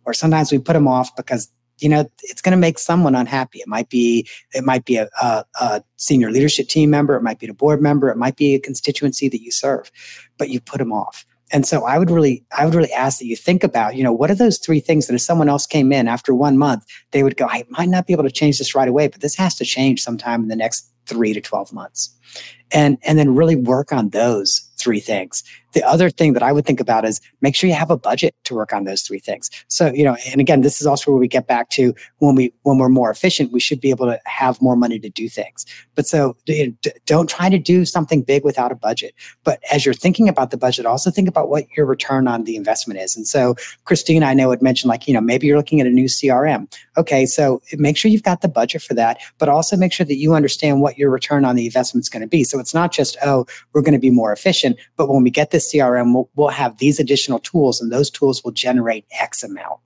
or 0.05 0.13
sometimes 0.13 0.51
we 0.51 0.59
put 0.59 0.73
them 0.73 0.87
off 0.87 1.15
because 1.15 1.49
you 1.79 1.89
know 1.89 2.09
it's 2.23 2.41
going 2.41 2.51
to 2.51 2.57
make 2.57 2.79
someone 2.79 3.15
unhappy. 3.15 3.59
It 3.59 3.67
might 3.67 3.89
be 3.89 4.27
it 4.53 4.63
might 4.63 4.85
be 4.85 4.97
a, 4.97 5.09
a, 5.21 5.45
a, 5.59 5.83
senior 5.97 6.31
leadership 6.31 6.67
team 6.67 6.89
member 6.89 7.15
it 7.15 7.23
might 7.23 7.39
be 7.39 7.47
a 7.47 7.53
board 7.53 7.81
member 7.81 8.09
it 8.09 8.17
might 8.17 8.35
be 8.35 8.53
a 8.53 8.59
constituency 8.59 9.27
that 9.29 9.41
you 9.41 9.51
serve 9.51 9.91
but 10.37 10.49
you 10.49 10.59
put 10.61 10.79
them 10.79 10.91
off. 10.91 11.25
And 11.51 11.65
so 11.65 11.85
i 11.85 11.99
would 11.99 12.09
really 12.09 12.43
i 12.57 12.65
would 12.65 12.73
really 12.73 12.91
ask 12.91 13.19
that 13.19 13.27
you 13.27 13.35
think 13.35 13.63
about 13.63 13.95
you 13.95 14.03
know 14.03 14.11
what 14.11 14.31
are 14.31 14.35
those 14.35 14.57
three 14.57 14.79
things 14.79 15.05
that 15.07 15.13
if 15.13 15.21
someone 15.21 15.47
else 15.47 15.67
came 15.67 15.91
in 15.91 16.07
after 16.07 16.33
one 16.33 16.57
month 16.57 16.83
they 17.11 17.21
would 17.21 17.37
go 17.37 17.45
i 17.47 17.63
might 17.69 17.87
not 17.87 18.07
be 18.07 18.13
able 18.13 18.23
to 18.23 18.31
change 18.31 18.57
this 18.57 18.73
right 18.73 18.87
away 18.87 19.07
but 19.07 19.21
this 19.21 19.35
has 19.35 19.53
to 19.55 19.63
change 19.63 20.01
sometime 20.01 20.41
in 20.41 20.47
the 20.47 20.55
next 20.55 20.91
three 21.05 21.33
to 21.33 21.41
12 21.41 21.73
months. 21.73 22.15
And 22.71 22.97
and 23.03 23.17
then 23.17 23.35
really 23.35 23.55
work 23.55 23.93
on 23.93 24.09
those 24.09 24.67
three 24.77 24.99
things 24.99 25.43
the 25.75 25.85
other 25.85 26.09
thing 26.09 26.33
that 26.33 26.41
I 26.41 26.51
would 26.51 26.65
think 26.65 26.79
about 26.79 27.05
is 27.05 27.21
make 27.41 27.53
sure 27.53 27.69
you 27.69 27.75
have 27.75 27.91
a 27.91 27.97
budget 27.97 28.33
to 28.45 28.55
work 28.55 28.73
on 28.73 28.85
those 28.85 29.01
three 29.01 29.19
things. 29.19 29.51
So, 29.67 29.91
you 29.93 30.05
know, 30.05 30.15
and 30.31 30.39
again, 30.39 30.61
this 30.61 30.79
is 30.79 30.87
also 30.87 31.11
where 31.11 31.19
we 31.19 31.27
get 31.27 31.47
back 31.47 31.69
to 31.71 31.93
when 32.19 32.33
we 32.33 32.53
when 32.63 32.77
we're 32.77 32.89
more 32.89 33.11
efficient, 33.11 33.51
we 33.51 33.59
should 33.59 33.81
be 33.81 33.89
able 33.89 34.05
to 34.07 34.19
have 34.25 34.61
more 34.61 34.77
money 34.77 34.97
to 34.99 35.09
do 35.09 35.27
things. 35.27 35.65
But 35.93 36.07
so 36.07 36.37
don't 37.05 37.29
try 37.29 37.49
to 37.49 37.59
do 37.59 37.83
something 37.83 38.21
big 38.21 38.45
without 38.45 38.71
a 38.71 38.75
budget. 38.75 39.13
But 39.43 39.59
as 39.71 39.85
you're 39.85 39.93
thinking 39.93 40.29
about 40.29 40.51
the 40.51 40.57
budget, 40.57 40.85
also 40.85 41.11
think 41.11 41.27
about 41.27 41.49
what 41.49 41.65
your 41.75 41.85
return 41.85 42.27
on 42.27 42.45
the 42.45 42.55
investment 42.55 42.99
is. 42.99 43.15
And 43.17 43.27
so 43.27 43.55
Christine, 43.83 44.23
I 44.23 44.33
know 44.33 44.51
had 44.51 44.61
mentioned 44.61 44.89
like, 44.89 45.07
you 45.07 45.13
know, 45.13 45.21
maybe 45.21 45.45
you're 45.45 45.57
looking 45.57 45.81
at 45.81 45.87
a 45.87 45.91
new 45.91 46.05
CRM. 46.05 46.73
Okay, 46.97 47.25
so 47.25 47.61
make 47.73 47.97
sure 47.97 48.09
you've 48.09 48.23
got 48.23 48.39
the 48.39 48.47
budget 48.47 48.81
for 48.81 48.93
that, 48.93 49.17
but 49.37 49.49
also 49.49 49.75
make 49.75 49.91
sure 49.91 50.05
that 50.05 50.15
you 50.15 50.33
understand 50.33 50.79
what 50.79 50.97
your 50.97 51.09
return 51.09 51.43
on 51.43 51.57
the 51.57 51.65
investment 51.65 52.05
is 52.05 52.09
going 52.09 52.21
to 52.21 52.27
be. 52.27 52.45
So 52.45 52.59
it's 52.59 52.73
not 52.73 52.93
just, 52.93 53.17
oh, 53.25 53.45
we're 53.73 53.81
going 53.81 53.93
to 53.93 53.99
be 53.99 54.09
more 54.09 54.31
efficient, 54.31 54.77
but 54.95 55.09
when 55.09 55.21
we 55.21 55.29
get 55.29 55.51
this 55.51 55.64
CRM, 55.71 56.13
we'll, 56.13 56.29
we'll 56.35 56.49
have 56.49 56.77
these 56.77 56.99
additional 56.99 57.39
tools 57.39 57.81
and 57.81 57.91
those 57.91 58.09
tools 58.09 58.43
will 58.43 58.51
generate 58.51 59.05
X 59.19 59.43
amount 59.43 59.79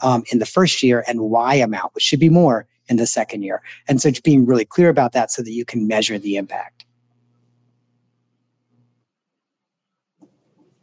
um, 0.00 0.22
in 0.32 0.38
the 0.38 0.46
first 0.46 0.82
year 0.82 1.04
and 1.08 1.20
Y 1.20 1.54
amount, 1.54 1.94
which 1.94 2.04
should 2.04 2.20
be 2.20 2.28
more 2.28 2.66
in 2.88 2.96
the 2.96 3.06
second 3.06 3.42
year. 3.42 3.62
And 3.88 4.00
so 4.00 4.10
being 4.22 4.46
really 4.46 4.64
clear 4.64 4.88
about 4.88 5.12
that 5.12 5.30
so 5.30 5.42
that 5.42 5.52
you 5.52 5.64
can 5.64 5.86
measure 5.88 6.18
the 6.18 6.36
impact. 6.36 6.84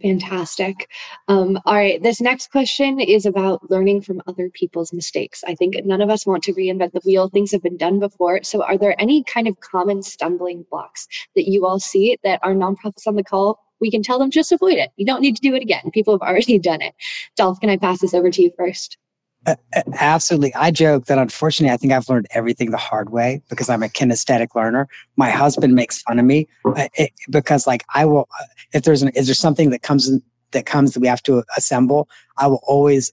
Fantastic. 0.01 0.89
Um, 1.27 1.59
all 1.65 1.75
right. 1.75 2.01
This 2.01 2.19
next 2.19 2.49
question 2.51 2.99
is 2.99 3.25
about 3.25 3.69
learning 3.69 4.01
from 4.01 4.21
other 4.25 4.49
people's 4.49 4.91
mistakes. 4.91 5.43
I 5.47 5.53
think 5.53 5.75
none 5.85 6.01
of 6.01 6.09
us 6.09 6.25
want 6.25 6.43
to 6.43 6.53
reinvent 6.53 6.93
the 6.93 7.01
wheel. 7.05 7.29
Things 7.29 7.51
have 7.51 7.61
been 7.61 7.77
done 7.77 7.99
before. 7.99 8.41
So, 8.43 8.63
are 8.63 8.77
there 8.77 8.99
any 8.99 9.23
kind 9.23 9.47
of 9.47 9.59
common 9.59 10.01
stumbling 10.01 10.65
blocks 10.71 11.07
that 11.35 11.47
you 11.47 11.65
all 11.65 11.79
see 11.79 12.17
that 12.23 12.39
our 12.41 12.53
nonprofits 12.53 13.05
on 13.05 13.15
the 13.15 13.23
call? 13.23 13.59
We 13.81 13.91
can 13.91 14.03
tell 14.03 14.19
them 14.19 14.31
just 14.31 14.51
avoid 14.51 14.75
it. 14.75 14.91
You 14.95 15.05
don't 15.05 15.21
need 15.21 15.35
to 15.35 15.41
do 15.41 15.55
it 15.55 15.61
again. 15.61 15.91
People 15.91 16.13
have 16.13 16.21
already 16.21 16.59
done 16.71 16.81
it. 16.81 16.93
Dolph, 17.35 17.59
can 17.59 17.69
I 17.69 17.77
pass 17.77 17.99
this 17.99 18.13
over 18.13 18.29
to 18.29 18.41
you 18.41 18.51
first? 18.57 18.97
Uh, 19.47 19.55
absolutely. 19.99 20.53
I 20.53 20.69
joke 20.69 21.05
that 21.05 21.17
unfortunately, 21.17 21.73
I 21.73 21.77
think 21.77 21.91
I've 21.93 22.07
learned 22.07 22.27
everything 22.31 22.69
the 22.69 22.77
hard 22.77 23.09
way 23.09 23.41
because 23.49 23.69
I'm 23.69 23.81
a 23.81 23.87
kinesthetic 23.87 24.53
learner. 24.53 24.87
My 25.15 25.31
husband 25.31 25.73
makes 25.73 26.03
fun 26.03 26.19
of 26.19 26.25
me 26.25 26.47
uh, 26.63 26.87
because, 27.29 27.65
like, 27.65 27.83
I 27.95 28.05
will, 28.05 28.27
uh, 28.39 28.45
if 28.73 28.83
there's 28.83 29.01
an, 29.01 29.09
is 29.15 29.25
there 29.25 29.35
something 29.35 29.71
that 29.71 29.81
comes 29.81 30.11
that 30.51 30.65
comes 30.65 30.93
that 30.93 30.99
we 30.99 31.07
have 31.07 31.23
to 31.23 31.43
assemble, 31.57 32.09
I 32.37 32.47
will 32.47 32.61
always 32.63 33.11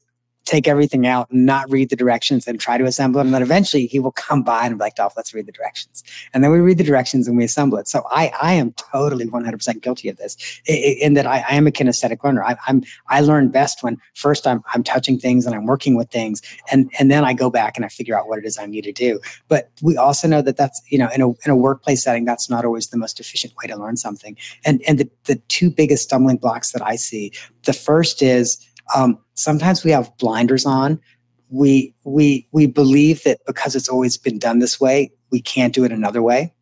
take 0.48 0.66
everything 0.66 1.06
out 1.06 1.30
not 1.30 1.70
read 1.70 1.90
the 1.90 1.96
directions 1.96 2.46
and 2.46 2.58
try 2.58 2.78
to 2.78 2.84
assemble 2.84 3.20
it. 3.20 3.24
And 3.26 3.34
then 3.34 3.42
eventually 3.42 3.84
he 3.84 3.98
will 3.98 4.12
come 4.12 4.42
by 4.42 4.64
and 4.64 4.78
be 4.78 4.80
like, 4.80 4.94
Dolph, 4.94 5.12
let's 5.14 5.34
read 5.34 5.44
the 5.44 5.52
directions. 5.52 6.02
And 6.32 6.42
then 6.42 6.50
we 6.50 6.58
read 6.58 6.78
the 6.78 6.84
directions 6.84 7.28
and 7.28 7.36
we 7.36 7.44
assemble 7.44 7.76
it. 7.76 7.86
So 7.86 8.02
I, 8.10 8.32
I 8.40 8.54
am 8.54 8.72
totally 8.72 9.26
100% 9.26 9.82
guilty 9.82 10.08
of 10.08 10.16
this 10.16 10.36
in 10.66 11.12
that 11.14 11.26
I, 11.26 11.44
I 11.50 11.54
am 11.54 11.66
a 11.66 11.70
kinesthetic 11.70 12.24
learner. 12.24 12.42
I, 12.42 12.56
am 12.66 12.82
I 13.08 13.20
learn 13.20 13.50
best 13.50 13.82
when 13.82 13.98
first 14.14 14.46
I'm, 14.46 14.62
I'm 14.72 14.82
touching 14.82 15.18
things 15.18 15.44
and 15.44 15.54
I'm 15.54 15.66
working 15.66 15.96
with 15.96 16.10
things. 16.10 16.40
And, 16.72 16.90
and 16.98 17.10
then 17.10 17.26
I 17.26 17.34
go 17.34 17.50
back 17.50 17.76
and 17.76 17.84
I 17.84 17.88
figure 17.88 18.18
out 18.18 18.26
what 18.26 18.38
it 18.38 18.46
is 18.46 18.58
I 18.58 18.64
need 18.64 18.84
to 18.84 18.92
do. 18.92 19.20
But 19.48 19.70
we 19.82 19.98
also 19.98 20.26
know 20.26 20.40
that 20.40 20.56
that's, 20.56 20.80
you 20.88 20.96
know, 20.96 21.10
in 21.14 21.20
a, 21.20 21.28
in 21.28 21.50
a 21.50 21.56
workplace 21.56 22.04
setting, 22.04 22.24
that's 22.24 22.48
not 22.48 22.64
always 22.64 22.88
the 22.88 22.96
most 22.96 23.20
efficient 23.20 23.54
way 23.56 23.66
to 23.66 23.76
learn 23.76 23.98
something. 23.98 24.34
And, 24.64 24.80
and 24.88 24.98
the, 24.98 25.10
the 25.24 25.36
two 25.48 25.70
biggest 25.70 26.04
stumbling 26.04 26.38
blocks 26.38 26.72
that 26.72 26.80
I 26.80 26.96
see, 26.96 27.32
the 27.64 27.74
first 27.74 28.22
is, 28.22 28.64
um, 28.94 29.18
sometimes 29.34 29.84
we 29.84 29.90
have 29.90 30.16
blinders 30.18 30.66
on. 30.66 31.00
We 31.50 31.94
we 32.04 32.46
we 32.52 32.66
believe 32.66 33.22
that 33.24 33.40
because 33.46 33.74
it's 33.74 33.88
always 33.88 34.16
been 34.16 34.38
done 34.38 34.58
this 34.58 34.80
way, 34.80 35.10
we 35.30 35.40
can't 35.40 35.74
do 35.74 35.84
it 35.84 35.92
another 35.92 36.22
way. 36.22 36.52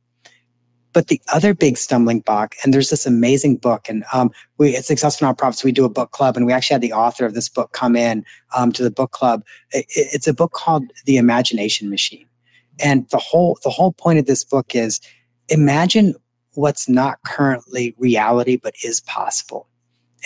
But 0.92 1.08
the 1.08 1.20
other 1.32 1.52
big 1.52 1.76
stumbling 1.76 2.20
block, 2.20 2.54
and 2.64 2.72
there's 2.72 2.88
this 2.88 3.04
amazing 3.04 3.56
book, 3.56 3.88
and 3.88 4.04
um, 4.12 4.30
we 4.58 4.76
at 4.76 4.84
Successful 4.84 5.28
Nonprofits, 5.28 5.64
we 5.64 5.72
do 5.72 5.84
a 5.84 5.90
book 5.90 6.12
club, 6.12 6.36
and 6.36 6.46
we 6.46 6.52
actually 6.52 6.74
had 6.74 6.80
the 6.80 6.92
author 6.92 7.26
of 7.26 7.34
this 7.34 7.48
book 7.48 7.72
come 7.72 7.96
in 7.96 8.24
um, 8.56 8.72
to 8.72 8.82
the 8.82 8.90
book 8.90 9.10
club. 9.10 9.42
It, 9.72 9.86
it's 9.88 10.26
a 10.26 10.34
book 10.34 10.52
called 10.52 10.84
The 11.04 11.16
Imagination 11.16 11.90
Machine, 11.90 12.26
and 12.80 13.08
the 13.10 13.18
whole 13.18 13.58
the 13.62 13.70
whole 13.70 13.92
point 13.92 14.18
of 14.18 14.26
this 14.26 14.44
book 14.44 14.74
is 14.74 15.00
imagine 15.48 16.14
what's 16.54 16.88
not 16.88 17.18
currently 17.26 17.94
reality 17.98 18.56
but 18.56 18.74
is 18.82 19.00
possible 19.02 19.68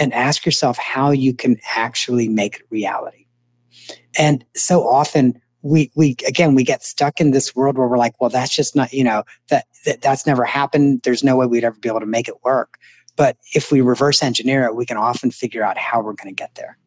and 0.01 0.13
ask 0.15 0.45
yourself 0.45 0.79
how 0.79 1.11
you 1.11 1.35
can 1.35 1.59
actually 1.77 2.29
make 2.29 2.57
it 2.57 2.63
reality. 2.71 3.27
And 4.19 4.45
so 4.57 4.89
often 4.89 5.41
we 5.63 5.93
we 5.95 6.17
again 6.27 6.55
we 6.55 6.65
get 6.65 6.83
stuck 6.83 7.21
in 7.21 7.33
this 7.33 7.55
world 7.55 7.77
where 7.77 7.87
we're 7.87 7.99
like, 7.99 8.19
well, 8.21 8.31
that's 8.31 8.55
just 8.55 8.75
not, 8.75 8.93
you 8.93 9.05
know, 9.05 9.23
that, 9.51 9.67
that 9.85 10.01
that's 10.01 10.27
never 10.27 10.45
happened. 10.45 11.03
There's 11.05 11.23
no 11.23 11.37
way 11.37 11.47
we'd 11.47 11.65
ever 11.65 11.79
be 11.79 11.89
able 11.89 12.01
to 12.01 12.07
make 12.07 12.27
it 12.27 12.43
work. 12.43 12.79
But 13.15 13.37
if 13.55 13.71
we 13.71 13.83
reverse 13.83 14.23
engineer 14.23 14.65
it, 14.65 14.75
we 14.75 14.87
can 14.87 14.97
often 14.97 15.31
figure 15.31 15.63
out 15.63 15.77
how 15.77 16.01
we're 16.01 16.15
going 16.15 16.35
to 16.35 16.43
get 16.43 16.55
there. 16.55 16.79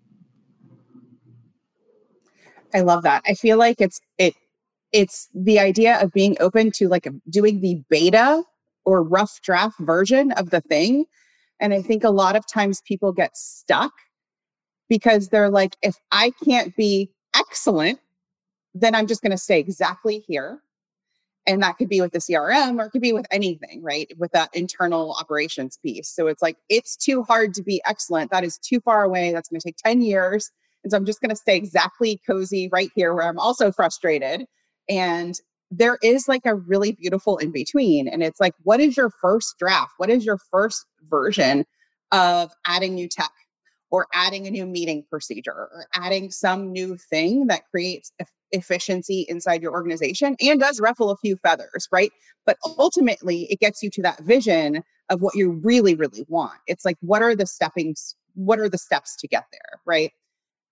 I 2.73 2.82
love 2.82 3.04
that. 3.04 3.21
I 3.28 3.36
feel 3.36 3.58
like 3.58 3.80
it's 3.80 4.02
it 4.17 4.34
it's 4.91 5.30
the 5.36 5.60
idea 5.60 6.02
of 6.02 6.12
being 6.12 6.36
open 6.39 6.71
to 6.71 6.88
like 6.88 7.08
doing 7.30 7.62
the 7.62 7.80
beta 7.89 8.43
or 8.86 9.04
rough 9.04 9.39
draft 9.41 9.80
version 9.80 10.32
of 10.32 10.49
the 10.49 10.62
thing 10.62 11.06
and 11.63 11.73
I 11.73 11.82
think 11.82 12.04
a 12.04 12.10
lot 12.10 12.36
of 12.36 12.45
times 12.45 12.82
people 12.82 13.13
get 13.13 13.38
stuck 13.38 13.93
because 14.89 15.30
they're 15.30 15.49
like, 15.49 15.78
if 15.82 15.95
I 16.12 16.34
can't 16.43 16.76
be 16.76 17.10
excellent, 17.34 17.99
then 18.76 18.93
I'm 18.93 19.08
just 19.08 19.21
going 19.21 19.32
to 19.32 19.38
stay 19.38 19.62
exactly 19.62 20.26
here. 20.28 20.60
And 21.47 21.63
that 21.63 21.78
could 21.78 21.88
be 21.88 22.02
with 22.02 22.12
the 22.12 22.19
CRM 22.19 22.82
or 22.82 22.88
it 22.88 22.89
could 22.89 23.02
be 23.02 23.13
with 23.13 23.26
anything, 23.32 23.82
right? 23.82 24.12
With 24.17 24.34
that 24.34 24.49
internal 24.54 25.15
operations 25.17 25.78
piece. 25.82 26.10
So 26.10 26.28
it's 26.28 26.41
like, 26.41 26.58
it's 26.67 26.97
too 26.97 27.23
hard 27.23 27.54
to 27.54 27.63
be 27.63 27.82
excellent. 27.86 28.30
That 28.32 28.43
is 28.43 28.58
too 28.58 28.82
far 28.82 29.06
away. 29.06 29.32
That's 29.32 29.47
going 29.47 29.62
to 29.62 29.65
take 29.65 29.78
10 29.78 30.02
years. 30.02 30.52
And 30.84 30.91
so 30.91 30.97
I'm 30.97 31.06
just 31.06 31.21
going 31.21 31.30
to 31.30 31.36
stay 31.36 31.56
exactly 31.56 32.19
cozy 32.28 32.67
right 32.73 32.89
here 32.93 33.13
where 33.13 33.28
I'm 33.28 33.39
also 33.39 33.71
frustrated. 33.71 34.47
And 34.89 35.39
there 35.71 35.97
is 36.04 36.28
like 36.28 36.45
a 36.45 36.56
really 36.56 36.91
beautiful 36.91 37.38
in 37.38 37.52
between. 37.52 38.10
And 38.10 38.21
it's 38.21 38.41
like, 38.41 38.54
what 38.63 38.82
is 38.82 38.97
your 38.97 39.12
first 39.21 39.56
draft? 39.58 39.93
What 39.95 40.10
is 40.10 40.26
your 40.26 40.38
first 40.52 40.86
version 41.10 41.66
of 42.12 42.52
adding 42.66 42.96
new 42.96 43.08
tech 43.08 43.32
or 43.92 44.08
adding 44.13 44.48
a 44.48 44.52
new 44.52 44.66
meeting 44.66 45.04
procedure 45.10 45.54
or 45.54 45.86
adding 45.96 46.32
some 46.32 46.72
new 46.72 46.98
thing 46.98 47.48
that 47.48 47.62
creates 47.70 48.12
efficiency 48.52 49.26
inside 49.30 49.62
your 49.62 49.72
organization 49.72 50.36
and 50.42 50.60
does 50.60 50.80
ruffle 50.80 51.12
a 51.12 51.18
few 51.18 51.36
feathers, 51.38 51.88
right? 51.92 52.12
But 52.46 52.58
ultimately, 52.78 53.44
it 53.52 53.60
gets 53.60 53.84
you 53.84 53.89
to 53.92 54.02
that 54.02 54.20
vision 54.22 54.84
of 55.10 55.22
what 55.22 55.36
you 55.36 55.52
really, 55.52 55.96
really 55.96 56.26
want. 56.28 56.60
It's 56.68 56.86
like, 56.86 56.98
what 57.02 57.22
are 57.22 57.36
the 57.36 57.46
steppings? 57.46 58.16
What 58.36 58.60
are 58.60 58.70
the 58.70 58.78
steps 58.78 59.16
to 59.18 59.28
get 59.28 59.46
there, 59.52 59.80
right? 59.86 60.12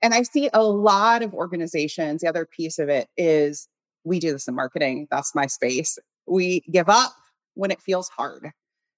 And 0.01 0.13
I 0.15 0.23
see 0.23 0.49
a 0.53 0.63
lot 0.63 1.21
of 1.21 1.33
organizations, 1.33 2.21
the 2.21 2.27
other 2.27 2.45
piece 2.45 2.79
of 2.79 2.89
it 2.89 3.07
is 3.17 3.67
we 4.03 4.19
do 4.19 4.31
this 4.31 4.47
in 4.47 4.55
marketing. 4.55 5.07
That's 5.11 5.35
my 5.35 5.45
space. 5.45 5.99
We 6.25 6.61
give 6.71 6.89
up 6.89 7.13
when 7.53 7.69
it 7.69 7.81
feels 7.81 8.09
hard. 8.09 8.51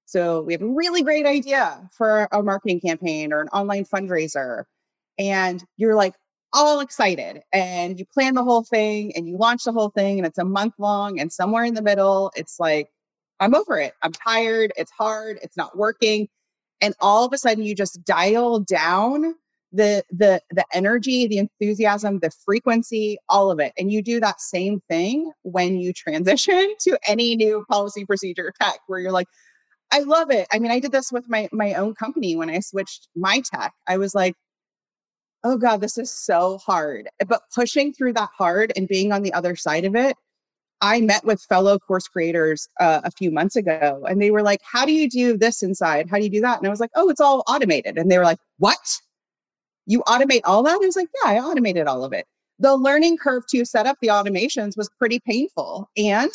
So 0.06 0.42
we 0.42 0.54
have 0.54 0.62
a 0.62 0.68
really 0.68 1.02
great 1.02 1.26
idea 1.26 1.90
for 1.92 2.28
a 2.32 2.44
marketing 2.44 2.82
campaign 2.82 3.34
or 3.34 3.42
an 3.42 3.48
online 3.50 3.86
fundraiser. 3.86 4.64
And 5.18 5.64
you're 5.78 5.96
like 5.96 6.16
all 6.54 6.80
excited 6.82 7.42
and 7.52 7.98
you 7.98 8.06
plan 8.06 8.36
the 8.36 8.44
whole 8.44 8.64
thing 8.64 9.16
and 9.16 9.28
you 9.28 9.38
launch 9.38 9.64
the 9.64 9.72
whole 9.72 9.90
thing 9.90 10.20
and 10.20 10.28
it's 10.28 10.38
a 10.38 10.46
month 10.46 10.76
long. 10.78 11.20
And 11.20 11.32
somewhere 11.32 11.64
in 11.64 11.74
the 11.74 11.82
middle, 11.82 12.32
it's 12.36 12.60
like, 12.60 12.90
I'm 13.40 13.56
over 13.56 13.80
it. 13.80 13.94
I'm 14.04 14.12
tired. 14.12 14.72
It's 14.78 14.92
hard. 14.92 15.40
It's 15.42 15.58
not 15.58 15.78
working. 15.78 16.28
And 16.82 16.94
all 17.00 17.26
of 17.26 17.34
a 17.34 17.38
sudden, 17.38 17.64
you 17.64 17.76
just 17.76 18.04
dial 18.04 18.60
down 18.60 19.36
the 19.74 20.04
the 20.12 20.40
the 20.52 20.64
energy 20.72 21.28
the 21.28 21.40
enthusiasm 21.40 22.20
the 22.20 22.30
frequency 22.46 23.18
all 23.28 23.50
of 23.50 23.60
it 23.60 23.74
and 23.78 23.92
you 23.92 24.04
do 24.04 24.20
that 24.20 24.40
same 24.40 24.80
thing 24.88 25.32
when 25.42 25.80
you 25.80 25.92
transition 25.92 26.74
to 26.80 26.98
any 27.08 27.36
new 27.36 27.66
policy 27.70 28.06
procedure 28.06 28.54
tech 28.62 28.78
where 28.86 29.00
you're 29.00 29.12
like 29.12 29.28
i 29.94 30.00
love 30.00 30.30
it 30.30 30.48
i 30.52 30.60
mean 30.60 30.72
i 30.72 30.80
did 30.80 30.92
this 30.92 31.12
with 31.12 31.30
my 31.30 31.48
my 31.52 31.74
own 31.74 31.94
company 31.96 32.36
when 32.36 32.50
i 32.50 32.60
switched 32.60 33.08
my 33.16 33.42
tech 33.54 33.74
i 33.88 33.98
was 33.98 34.14
like 34.14 34.36
oh 35.44 35.58
god 35.58 35.80
this 35.82 35.98
is 35.98 36.12
so 36.12 36.58
hard 36.58 37.08
but 37.28 37.42
pushing 37.56 37.94
through 37.94 38.14
that 38.14 38.30
hard 38.38 38.74
and 38.76 38.88
being 38.88 39.12
on 39.12 39.24
the 39.24 39.34
other 39.34 39.56
side 39.56 39.86
of 39.86 39.96
it 39.96 40.16
I 40.82 41.00
met 41.00 41.24
with 41.24 41.42
fellow 41.44 41.80
course 41.80 42.10
creators 42.10 42.68
uh, 42.78 43.00
a 43.06 43.12
few 43.12 43.32
months 43.32 43.56
ago, 43.56 44.04
and 44.06 44.22
they 44.22 44.32
were 44.32 44.42
like, 44.42 44.60
"How 44.70 44.86
do 44.86 44.92
you 44.92 45.10
do 45.10 45.38
this 45.38 45.64
inside? 45.64 46.10
How 46.10 46.18
do 46.18 46.24
you 46.24 46.30
do 46.30 46.42
that?" 46.42 46.58
And 46.58 46.68
I 46.68 46.70
was 46.70 46.82
like, 46.82 46.90
"Oh, 46.96 47.08
it's 47.10 47.22
all 47.22 47.42
automated." 47.48 47.98
And 47.98 48.12
they 48.12 48.18
were 48.18 48.26
like, 48.26 48.40
"What?" 48.58 49.00
you 49.86 50.02
automate 50.04 50.42
all 50.46 50.64
that? 50.64 50.74
I 50.82 50.86
was 50.86 50.96
like, 50.96 51.10
yeah, 51.24 51.32
I 51.32 51.40
automated 51.40 51.88
all 51.88 52.04
of 52.04 52.14
it. 52.14 52.26
The 52.60 52.76
learning 52.76 53.18
curve 53.18 53.44
to 53.50 53.66
set 53.66 53.86
up 53.86 53.98
the 54.02 54.08
automations 54.08 54.78
was 54.78 54.90
pretty 54.98 55.20
painful. 55.20 55.90
And 55.98 56.32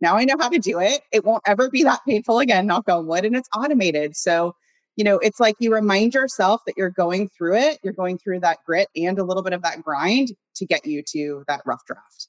now 0.00 0.16
I 0.16 0.24
know 0.24 0.36
how 0.38 0.48
to 0.48 0.58
do 0.58 0.80
it. 0.80 1.02
It 1.12 1.24
won't 1.24 1.42
ever 1.46 1.70
be 1.70 1.82
that 1.84 2.00
painful 2.06 2.38
again, 2.38 2.66
knock 2.66 2.88
on 2.88 3.06
wood, 3.06 3.24
and 3.24 3.36
it's 3.36 3.48
automated. 3.54 4.16
So, 4.16 4.54
you 4.96 5.04
know, 5.04 5.18
it's 5.18 5.40
like 5.40 5.56
you 5.60 5.72
remind 5.72 6.14
yourself 6.14 6.62
that 6.66 6.76
you're 6.76 6.90
going 6.90 7.28
through 7.28 7.56
it, 7.56 7.78
you're 7.82 7.92
going 7.92 8.18
through 8.18 8.40
that 8.40 8.58
grit 8.64 8.88
and 8.96 9.18
a 9.18 9.24
little 9.24 9.42
bit 9.42 9.52
of 9.52 9.62
that 9.62 9.82
grind 9.82 10.32
to 10.56 10.66
get 10.66 10.86
you 10.86 11.02
to 11.10 11.44
that 11.48 11.62
rough 11.66 11.84
draft. 11.86 12.28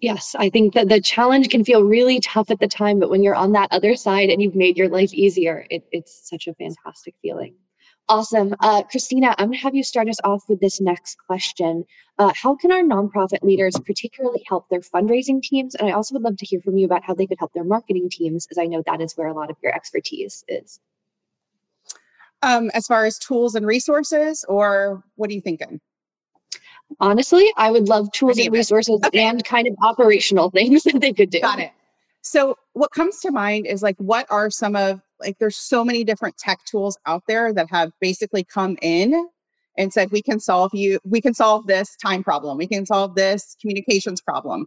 Yes, 0.00 0.34
I 0.38 0.48
think 0.48 0.72
that 0.74 0.88
the 0.88 1.00
challenge 1.00 1.50
can 1.50 1.62
feel 1.62 1.82
really 1.84 2.20
tough 2.20 2.50
at 2.50 2.58
the 2.58 2.68
time, 2.68 2.98
but 2.98 3.10
when 3.10 3.22
you're 3.22 3.34
on 3.34 3.52
that 3.52 3.68
other 3.70 3.96
side 3.96 4.30
and 4.30 4.40
you've 4.40 4.54
made 4.54 4.78
your 4.78 4.88
life 4.88 5.12
easier, 5.12 5.66
it, 5.68 5.84
it's 5.92 6.28
such 6.28 6.46
a 6.46 6.54
fantastic 6.54 7.14
feeling. 7.20 7.54
Awesome. 8.10 8.56
Uh, 8.58 8.82
Christina, 8.82 9.36
I'm 9.38 9.46
going 9.46 9.58
to 9.58 9.62
have 9.62 9.74
you 9.76 9.84
start 9.84 10.08
us 10.08 10.18
off 10.24 10.42
with 10.48 10.60
this 10.60 10.80
next 10.80 11.16
question. 11.26 11.84
Uh, 12.18 12.32
how 12.34 12.56
can 12.56 12.72
our 12.72 12.82
nonprofit 12.82 13.40
leaders 13.42 13.76
particularly 13.86 14.42
help 14.48 14.68
their 14.68 14.80
fundraising 14.80 15.40
teams? 15.40 15.76
And 15.76 15.88
I 15.88 15.92
also 15.92 16.14
would 16.14 16.22
love 16.24 16.36
to 16.38 16.44
hear 16.44 16.60
from 16.60 16.76
you 16.76 16.86
about 16.86 17.04
how 17.04 17.14
they 17.14 17.28
could 17.28 17.38
help 17.38 17.52
their 17.52 17.62
marketing 17.62 18.10
teams, 18.10 18.48
as 18.50 18.58
I 18.58 18.64
know 18.66 18.82
that 18.84 19.00
is 19.00 19.16
where 19.16 19.28
a 19.28 19.32
lot 19.32 19.48
of 19.48 19.56
your 19.62 19.72
expertise 19.72 20.44
is. 20.48 20.80
Um, 22.42 22.72
as 22.74 22.88
far 22.88 23.04
as 23.04 23.16
tools 23.16 23.54
and 23.54 23.64
resources, 23.64 24.44
or 24.48 25.04
what 25.14 25.30
are 25.30 25.34
you 25.34 25.40
thinking? 25.40 25.80
honestly, 26.98 27.52
I 27.56 27.70
would 27.70 27.88
love 27.88 28.10
tools 28.10 28.38
and 28.38 28.52
resources 28.52 28.98
okay. 29.04 29.20
and 29.20 29.44
kind 29.44 29.68
of 29.68 29.74
operational 29.84 30.50
things 30.54 30.82
that 30.82 31.00
they 31.00 31.12
could 31.12 31.30
do. 31.30 31.40
Got 31.40 31.60
it. 31.60 31.70
So, 32.22 32.58
what 32.72 32.90
comes 32.90 33.20
to 33.20 33.30
mind 33.30 33.66
is 33.66 33.82
like, 33.82 33.96
what 33.98 34.26
are 34.30 34.50
some 34.50 34.74
of 34.74 35.00
like, 35.20 35.38
there's 35.38 35.56
so 35.56 35.84
many 35.84 36.04
different 36.04 36.36
tech 36.38 36.58
tools 36.64 36.98
out 37.06 37.22
there 37.28 37.52
that 37.52 37.70
have 37.70 37.92
basically 38.00 38.44
come 38.44 38.76
in 38.82 39.28
and 39.78 39.92
said, 39.92 40.10
we 40.10 40.22
can 40.22 40.40
solve 40.40 40.74
you, 40.74 40.98
we 41.04 41.20
can 41.20 41.34
solve 41.34 41.66
this 41.66 41.96
time 41.96 42.22
problem, 42.22 42.58
we 42.58 42.66
can 42.66 42.84
solve 42.86 43.14
this 43.14 43.56
communications 43.60 44.20
problem. 44.20 44.66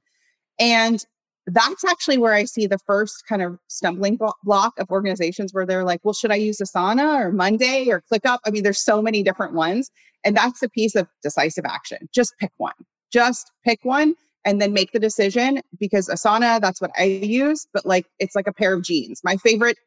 And 0.59 1.03
that's 1.47 1.83
actually 1.83 2.17
where 2.17 2.33
I 2.33 2.45
see 2.45 2.67
the 2.67 2.77
first 2.77 3.25
kind 3.27 3.41
of 3.41 3.59
stumbling 3.67 4.17
block 4.43 4.73
of 4.79 4.89
organizations 4.89 5.53
where 5.53 5.65
they're 5.65 5.83
like, 5.83 5.99
well, 6.03 6.13
should 6.13 6.31
I 6.31 6.35
use 6.35 6.59
Asana 6.59 7.19
or 7.19 7.31
Monday 7.31 7.89
or 7.89 8.01
ClickUp? 8.11 8.39
I 8.45 8.49
mean, 8.49 8.63
there's 8.63 8.79
so 8.79 9.01
many 9.01 9.23
different 9.23 9.53
ones. 9.53 9.91
And 10.23 10.37
that's 10.37 10.61
the 10.61 10.69
piece 10.69 10.95
of 10.95 11.07
decisive 11.21 11.65
action. 11.65 12.07
Just 12.13 12.33
pick 12.39 12.51
one. 12.57 12.73
Just 13.11 13.51
pick 13.65 13.79
one 13.83 14.15
and 14.45 14.61
then 14.61 14.73
make 14.73 14.91
the 14.91 14.99
decision 14.99 15.61
because 15.79 16.07
Asana, 16.07 16.61
that's 16.61 16.81
what 16.81 16.91
I 16.97 17.03
use, 17.03 17.67
but 17.73 17.85
like 17.85 18.05
it's 18.19 18.35
like 18.35 18.47
a 18.47 18.53
pair 18.53 18.73
of 18.73 18.83
jeans. 18.83 19.21
My 19.23 19.35
favorite 19.37 19.77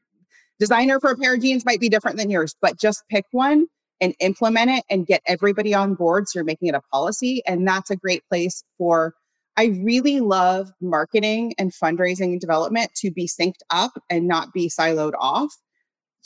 designer 0.59 1.01
for 1.01 1.11
a 1.11 1.16
pair 1.16 1.35
of 1.35 1.42
jeans 1.42 1.64
might 1.64 1.81
be 1.81 1.88
different 1.88 2.16
than 2.16 2.31
yours, 2.31 2.55
but 2.61 2.79
just 2.79 3.05
pick 3.11 3.25
one 3.33 3.66
and 4.01 4.14
implement 4.21 4.71
it 4.71 4.85
and 4.90 5.07
get 5.07 5.23
everybody 5.27 5.75
on 5.75 5.95
board. 5.95 6.29
So 6.29 6.38
you're 6.38 6.45
making 6.45 6.69
it 6.69 6.75
a 6.75 6.83
policy. 6.92 7.42
And 7.47 7.66
that's 7.66 7.90
a 7.90 7.97
great 7.97 8.23
place 8.29 8.62
for 8.77 9.14
I 9.57 9.66
really 9.83 10.21
love 10.21 10.71
marketing 10.83 11.55
and 11.59 11.73
fundraising 11.73 12.33
and 12.33 12.40
development 12.40 12.95
to 12.97 13.11
be 13.11 13.27
synced 13.27 13.62
up 13.71 13.92
and 14.11 14.29
not 14.29 14.53
be 14.53 14.69
siloed 14.69 15.14
off. 15.19 15.55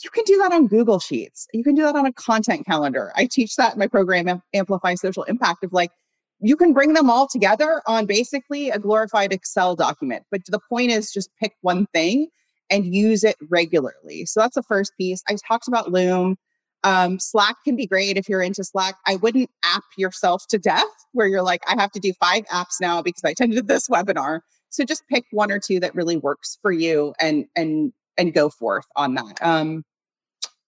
You 0.03 0.09
can 0.09 0.23
do 0.25 0.37
that 0.39 0.51
on 0.51 0.67
Google 0.67 0.99
Sheets. 0.99 1.47
You 1.53 1.63
can 1.63 1.75
do 1.75 1.83
that 1.83 1.95
on 1.95 2.05
a 2.05 2.11
content 2.11 2.65
calendar. 2.65 3.13
I 3.15 3.27
teach 3.31 3.55
that 3.55 3.73
in 3.73 3.79
my 3.79 3.87
program, 3.87 4.41
Amplify 4.53 4.95
Social 4.95 5.23
Impact, 5.23 5.63
of 5.63 5.71
like, 5.71 5.91
you 6.41 6.57
can 6.57 6.73
bring 6.73 6.93
them 6.93 7.09
all 7.09 7.27
together 7.27 7.83
on 7.85 8.07
basically 8.07 8.71
a 8.71 8.79
glorified 8.79 9.31
Excel 9.31 9.75
document. 9.75 10.23
But 10.31 10.41
the 10.47 10.59
point 10.69 10.91
is 10.91 11.11
just 11.11 11.29
pick 11.39 11.53
one 11.61 11.85
thing 11.93 12.27
and 12.71 12.95
use 12.95 13.23
it 13.23 13.35
regularly. 13.49 14.25
So 14.25 14.39
that's 14.39 14.55
the 14.55 14.63
first 14.63 14.93
piece. 14.97 15.21
I 15.29 15.35
talked 15.47 15.67
about 15.67 15.91
Loom. 15.91 16.37
Um, 16.83 17.19
Slack 17.19 17.57
can 17.63 17.75
be 17.75 17.85
great 17.85 18.17
if 18.17 18.27
you're 18.27 18.41
into 18.41 18.63
Slack. 18.63 18.95
I 19.05 19.17
wouldn't 19.17 19.51
app 19.63 19.83
yourself 19.97 20.47
to 20.47 20.57
death 20.57 20.83
where 21.11 21.27
you're 21.27 21.43
like, 21.43 21.61
I 21.67 21.79
have 21.79 21.91
to 21.91 21.99
do 21.99 22.13
five 22.13 22.45
apps 22.47 22.81
now 22.81 23.03
because 23.03 23.23
I 23.23 23.29
attended 23.31 23.67
this 23.67 23.87
webinar. 23.87 24.39
So 24.69 24.83
just 24.83 25.07
pick 25.07 25.25
one 25.31 25.51
or 25.51 25.59
two 25.59 25.79
that 25.81 25.93
really 25.93 26.17
works 26.17 26.57
for 26.61 26.71
you 26.71 27.13
and 27.19 27.45
and 27.55 27.93
and 28.17 28.33
go 28.33 28.49
forth 28.49 28.85
on 28.95 29.13
that. 29.15 29.37
Um, 29.41 29.83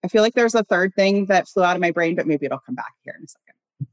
I 0.04 0.10
feel 0.10 0.22
like 0.22 0.34
there's 0.34 0.56
a 0.56 0.64
third 0.64 0.94
thing 0.96 1.28
that 1.28 1.48
flew 1.48 1.64
out 1.64 1.76
of 1.76 1.82
my 1.82 1.92
brain, 1.92 2.16
but 2.16 2.28
maybe 2.28 2.46
it'll 2.46 2.60
come 2.60 2.76
back 2.76 2.94
here 3.04 3.16
in 3.18 3.24
a 3.24 3.28
second. 3.28 3.88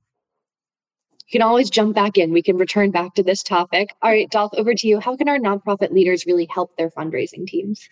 You 1.29 1.38
can 1.38 1.42
always 1.42 1.70
jump 1.70 1.94
back 1.94 2.18
in. 2.18 2.33
We 2.33 2.42
can 2.42 2.59
return 2.59 2.90
back 2.90 3.14
to 3.14 3.23
this 3.23 3.44
topic. 3.44 3.94
All 4.03 4.11
right, 4.11 4.29
Dolph, 4.29 4.53
over 4.55 4.75
to 4.75 4.88
you. 4.88 4.99
How 4.99 5.16
can 5.16 5.29
our 5.29 5.38
nonprofit 5.38 5.92
leaders 5.92 6.27
really 6.27 6.49
help 6.53 6.77
their 6.77 6.90
fundraising 6.90 7.46
teams? 7.46 7.88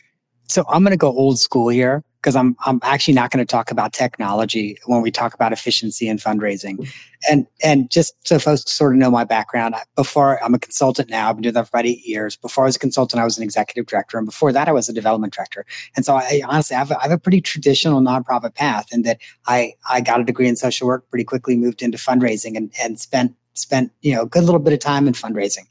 So 0.48 0.64
I'm 0.68 0.82
going 0.82 0.92
to 0.92 0.96
go 0.96 1.08
old 1.08 1.38
school 1.38 1.68
here 1.68 2.02
because 2.22 2.34
I'm 2.34 2.56
I'm 2.66 2.80
actually 2.82 3.14
not 3.14 3.30
going 3.30 3.44
to 3.44 3.50
talk 3.50 3.70
about 3.70 3.92
technology 3.92 4.78
when 4.86 5.02
we 5.02 5.10
talk 5.10 5.34
about 5.34 5.52
efficiency 5.52 6.08
and 6.08 6.18
fundraising. 6.18 6.90
And 7.30 7.46
and 7.62 7.90
just 7.90 8.14
so 8.26 8.38
folks 8.38 8.70
sort 8.72 8.94
of 8.94 8.98
know 8.98 9.10
my 9.10 9.24
background, 9.24 9.74
before 9.94 10.42
I'm 10.42 10.54
a 10.54 10.58
consultant 10.58 11.10
now, 11.10 11.28
I've 11.28 11.36
been 11.36 11.42
doing 11.42 11.54
that 11.54 11.66
for 11.66 11.76
about 11.76 11.86
eight 11.86 12.04
years. 12.04 12.36
Before 12.36 12.64
I 12.64 12.66
was 12.66 12.76
a 12.76 12.80
consultant, 12.80 13.20
I 13.20 13.24
was 13.24 13.36
an 13.36 13.44
executive 13.44 13.86
director, 13.86 14.18
and 14.18 14.26
before 14.26 14.52
that, 14.52 14.68
I 14.68 14.72
was 14.72 14.88
a 14.88 14.92
development 14.92 15.32
director. 15.32 15.64
And 15.96 16.04
so 16.04 16.16
I 16.16 16.42
honestly 16.46 16.76
I 16.76 16.78
have 16.80 16.90
a, 16.90 16.98
I 16.98 17.02
have 17.02 17.12
a 17.12 17.18
pretty 17.18 17.40
traditional 17.40 18.00
nonprofit 18.00 18.54
path 18.54 18.86
in 18.92 19.02
that 19.02 19.18
I 19.46 19.74
I 19.88 20.00
got 20.00 20.20
a 20.20 20.24
degree 20.24 20.48
in 20.48 20.56
social 20.56 20.86
work 20.86 21.08
pretty 21.10 21.24
quickly, 21.24 21.56
moved 21.56 21.82
into 21.82 21.98
fundraising, 21.98 22.56
and 22.56 22.72
and 22.82 22.98
spent 22.98 23.34
spent 23.54 23.92
you 24.00 24.14
know 24.14 24.22
a 24.22 24.26
good 24.26 24.44
little 24.44 24.60
bit 24.60 24.72
of 24.72 24.78
time 24.78 25.06
in 25.06 25.14
fundraising 25.14 25.66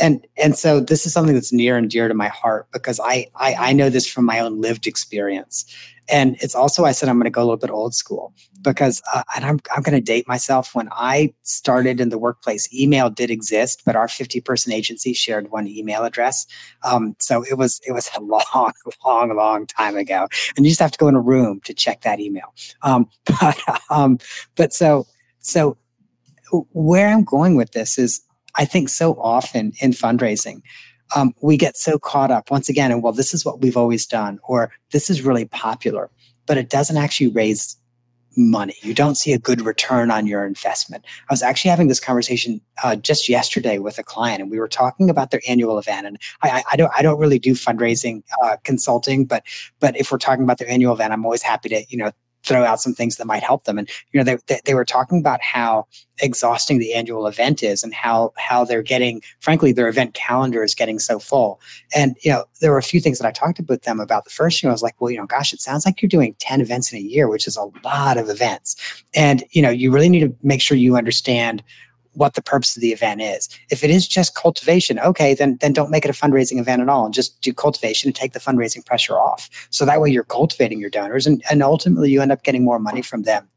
and 0.00 0.26
and 0.36 0.56
so 0.56 0.80
this 0.80 1.06
is 1.06 1.12
something 1.12 1.34
that's 1.34 1.52
near 1.52 1.76
and 1.76 1.90
dear 1.90 2.08
to 2.08 2.14
my 2.14 2.28
heart 2.28 2.68
because 2.72 3.00
I, 3.02 3.26
I 3.36 3.54
I, 3.58 3.72
know 3.72 3.90
this 3.90 4.06
from 4.06 4.24
my 4.24 4.38
own 4.40 4.60
lived 4.60 4.86
experience, 4.86 5.64
and 6.10 6.36
it's 6.40 6.54
also 6.54 6.84
I 6.84 6.92
said 6.92 7.08
I'm 7.08 7.16
going 7.16 7.24
to 7.24 7.30
go 7.30 7.42
a 7.42 7.44
little 7.44 7.56
bit 7.56 7.70
old 7.70 7.94
school 7.94 8.32
because 8.62 9.02
uh, 9.12 9.22
and 9.36 9.44
I'm 9.44 9.60
I'm 9.74 9.82
going 9.82 9.96
to 9.96 10.00
date 10.00 10.26
myself. 10.28 10.74
When 10.74 10.88
I 10.92 11.32
started 11.42 12.00
in 12.00 12.08
the 12.08 12.18
workplace, 12.18 12.72
email 12.72 13.10
did 13.10 13.30
exist, 13.30 13.82
but 13.84 13.96
our 13.96 14.08
50 14.08 14.40
person 14.40 14.72
agency 14.72 15.12
shared 15.12 15.50
one 15.50 15.66
email 15.66 16.04
address, 16.04 16.46
um, 16.84 17.16
so 17.18 17.44
it 17.44 17.58
was 17.58 17.80
it 17.86 17.92
was 17.92 18.08
a 18.16 18.20
long 18.22 18.72
long 19.04 19.36
long 19.36 19.66
time 19.66 19.96
ago, 19.96 20.28
and 20.56 20.64
you 20.64 20.70
just 20.70 20.80
have 20.80 20.92
to 20.92 20.98
go 20.98 21.08
in 21.08 21.14
a 21.14 21.20
room 21.20 21.60
to 21.64 21.74
check 21.74 22.02
that 22.02 22.20
email. 22.20 22.54
Um, 22.82 23.08
but 23.24 23.58
um, 23.90 24.18
but 24.56 24.72
so 24.72 25.06
so 25.40 25.76
where 26.72 27.08
I'm 27.08 27.24
going 27.24 27.56
with 27.56 27.72
this 27.72 27.98
is 27.98 28.22
I 28.56 28.64
think 28.64 28.88
so 28.88 29.14
often 29.20 29.72
in 29.80 29.92
fundraising, 29.92 30.62
um, 31.16 31.34
we 31.40 31.56
get 31.56 31.76
so 31.76 31.98
caught 31.98 32.30
up 32.30 32.50
once 32.50 32.68
again, 32.68 32.92
and 32.92 33.02
well, 33.02 33.12
this 33.12 33.32
is 33.32 33.44
what 33.44 33.60
we've 33.60 33.76
always 33.76 34.06
done, 34.06 34.38
or 34.44 34.70
this 34.92 35.08
is 35.08 35.22
really 35.22 35.46
popular, 35.46 36.10
but 36.46 36.58
it 36.58 36.68
doesn't 36.68 36.96
actually 36.96 37.28
raise 37.28 37.76
money. 38.36 38.74
You 38.82 38.94
don't 38.94 39.16
see 39.16 39.32
a 39.32 39.38
good 39.38 39.62
return 39.62 40.10
on 40.10 40.26
your 40.26 40.46
investment. 40.46 41.04
I 41.28 41.32
was 41.32 41.42
actually 41.42 41.70
having 41.70 41.88
this 41.88 41.98
conversation 41.98 42.60
uh, 42.84 42.94
just 42.96 43.28
yesterday 43.28 43.78
with 43.78 43.98
a 43.98 44.02
client, 44.02 44.42
and 44.42 44.50
we 44.50 44.58
were 44.58 44.68
talking 44.68 45.10
about 45.10 45.30
their 45.30 45.40
annual 45.48 45.78
event. 45.78 46.06
And 46.06 46.18
I, 46.42 46.62
I, 46.70 46.76
don't, 46.76 46.92
I 46.96 47.02
don't 47.02 47.18
really 47.18 47.38
do 47.38 47.54
fundraising 47.54 48.22
uh, 48.42 48.56
consulting, 48.64 49.24
but 49.24 49.44
but 49.80 49.96
if 49.96 50.12
we're 50.12 50.18
talking 50.18 50.44
about 50.44 50.58
their 50.58 50.70
annual 50.70 50.92
event, 50.92 51.12
I'm 51.12 51.24
always 51.24 51.42
happy 51.42 51.68
to 51.70 51.84
you 51.88 51.98
know 51.98 52.12
throw 52.48 52.64
out 52.64 52.80
some 52.80 52.94
things 52.94 53.16
that 53.16 53.26
might 53.26 53.42
help 53.42 53.64
them. 53.64 53.78
And 53.78 53.88
you 54.12 54.18
know, 54.18 54.24
they, 54.24 54.38
they, 54.46 54.60
they 54.64 54.74
were 54.74 54.84
talking 54.84 55.20
about 55.20 55.42
how 55.42 55.86
exhausting 56.20 56.78
the 56.78 56.94
annual 56.94 57.26
event 57.26 57.62
is, 57.62 57.84
and 57.84 57.94
how 57.94 58.32
how 58.36 58.64
they're 58.64 58.82
getting, 58.82 59.20
frankly, 59.40 59.72
their 59.72 59.88
event 59.88 60.14
calendar 60.14 60.64
is 60.64 60.74
getting 60.74 60.98
so 60.98 61.18
full. 61.18 61.60
And 61.94 62.16
you 62.24 62.32
know, 62.32 62.44
there 62.60 62.72
were 62.72 62.78
a 62.78 62.82
few 62.82 63.00
things 63.00 63.18
that 63.18 63.26
I 63.26 63.30
talked 63.30 63.58
about 63.58 63.82
them 63.82 64.00
about. 64.00 64.24
The 64.24 64.30
first 64.30 64.62
year, 64.62 64.70
I 64.70 64.72
was 64.72 64.82
like, 64.82 65.00
well, 65.00 65.10
you 65.10 65.18
know, 65.18 65.26
gosh, 65.26 65.52
it 65.52 65.60
sounds 65.60 65.84
like 65.84 66.00
you're 66.02 66.08
doing 66.08 66.34
ten 66.38 66.60
events 66.60 66.92
in 66.92 66.98
a 66.98 67.02
year, 67.02 67.28
which 67.28 67.46
is 67.46 67.56
a 67.56 67.70
lot 67.84 68.16
of 68.16 68.28
events. 68.28 68.76
And 69.14 69.44
you 69.50 69.62
know, 69.62 69.70
you 69.70 69.92
really 69.92 70.08
need 70.08 70.20
to 70.20 70.34
make 70.42 70.62
sure 70.62 70.76
you 70.76 70.96
understand 70.96 71.62
what 72.18 72.34
the 72.34 72.42
purpose 72.42 72.76
of 72.76 72.82
the 72.82 72.92
event 72.92 73.22
is. 73.22 73.48
If 73.70 73.84
it 73.84 73.90
is 73.90 74.06
just 74.06 74.34
cultivation, 74.34 74.98
okay, 74.98 75.34
then 75.34 75.56
then 75.60 75.72
don't 75.72 75.90
make 75.90 76.04
it 76.04 76.10
a 76.10 76.14
fundraising 76.14 76.58
event 76.58 76.82
at 76.82 76.88
all 76.88 77.04
and 77.04 77.14
just 77.14 77.40
do 77.40 77.54
cultivation 77.54 78.08
and 78.08 78.14
take 78.14 78.32
the 78.32 78.40
fundraising 78.40 78.84
pressure 78.84 79.18
off. 79.18 79.48
So 79.70 79.84
that 79.84 80.00
way 80.00 80.10
you're 80.10 80.24
cultivating 80.24 80.80
your 80.80 80.90
donors 80.90 81.26
and, 81.26 81.42
and 81.50 81.62
ultimately 81.62 82.10
you 82.10 82.20
end 82.20 82.32
up 82.32 82.42
getting 82.42 82.64
more 82.64 82.78
money 82.78 83.02
from 83.02 83.22
them 83.22 83.48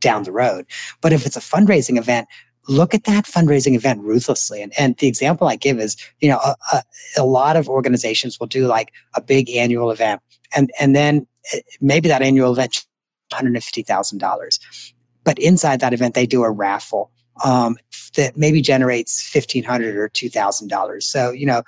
down 0.00 0.24
the 0.24 0.32
road. 0.32 0.66
But 1.00 1.12
if 1.12 1.26
it's 1.26 1.36
a 1.36 1.40
fundraising 1.40 1.96
event, 1.96 2.28
look 2.68 2.92
at 2.92 3.04
that 3.04 3.24
fundraising 3.24 3.74
event 3.74 4.02
ruthlessly. 4.02 4.62
And, 4.62 4.72
and 4.78 4.96
the 4.98 5.06
example 5.06 5.48
I 5.48 5.56
give 5.56 5.78
is, 5.78 5.96
you 6.20 6.28
know, 6.28 6.38
a, 6.38 6.54
a, 6.72 6.82
a 7.18 7.24
lot 7.24 7.56
of 7.56 7.68
organizations 7.68 8.38
will 8.38 8.46
do 8.46 8.66
like 8.66 8.92
a 9.14 9.20
big 9.20 9.48
annual 9.50 9.90
event 9.90 10.20
and, 10.54 10.70
and 10.80 10.94
then 10.94 11.26
eh, 11.52 11.60
maybe 11.80 12.08
that 12.08 12.22
annual 12.22 12.52
event 12.52 12.84
$150,000. 13.32 14.92
But 15.24 15.38
inside 15.38 15.80
that 15.80 15.92
event, 15.92 16.14
they 16.14 16.26
do 16.26 16.42
a 16.42 16.50
raffle 16.50 17.10
um, 17.44 17.76
that 18.16 18.36
maybe 18.36 18.60
generates 18.60 19.22
fifteen 19.22 19.64
hundred 19.64 19.96
or 19.96 20.08
two 20.08 20.28
thousand 20.28 20.68
dollars. 20.68 21.06
So 21.06 21.30
you 21.30 21.46
know 21.46 21.62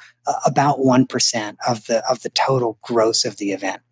about 0.47 0.81
one 0.81 1.07
percent 1.07 1.59
of 1.69 1.87
the 1.87 2.03
of 2.11 2.23
the 2.23 2.31
total 2.31 2.79
gross 2.83 3.25
of 3.25 3.37
the 3.37 3.53
event. 3.53 3.83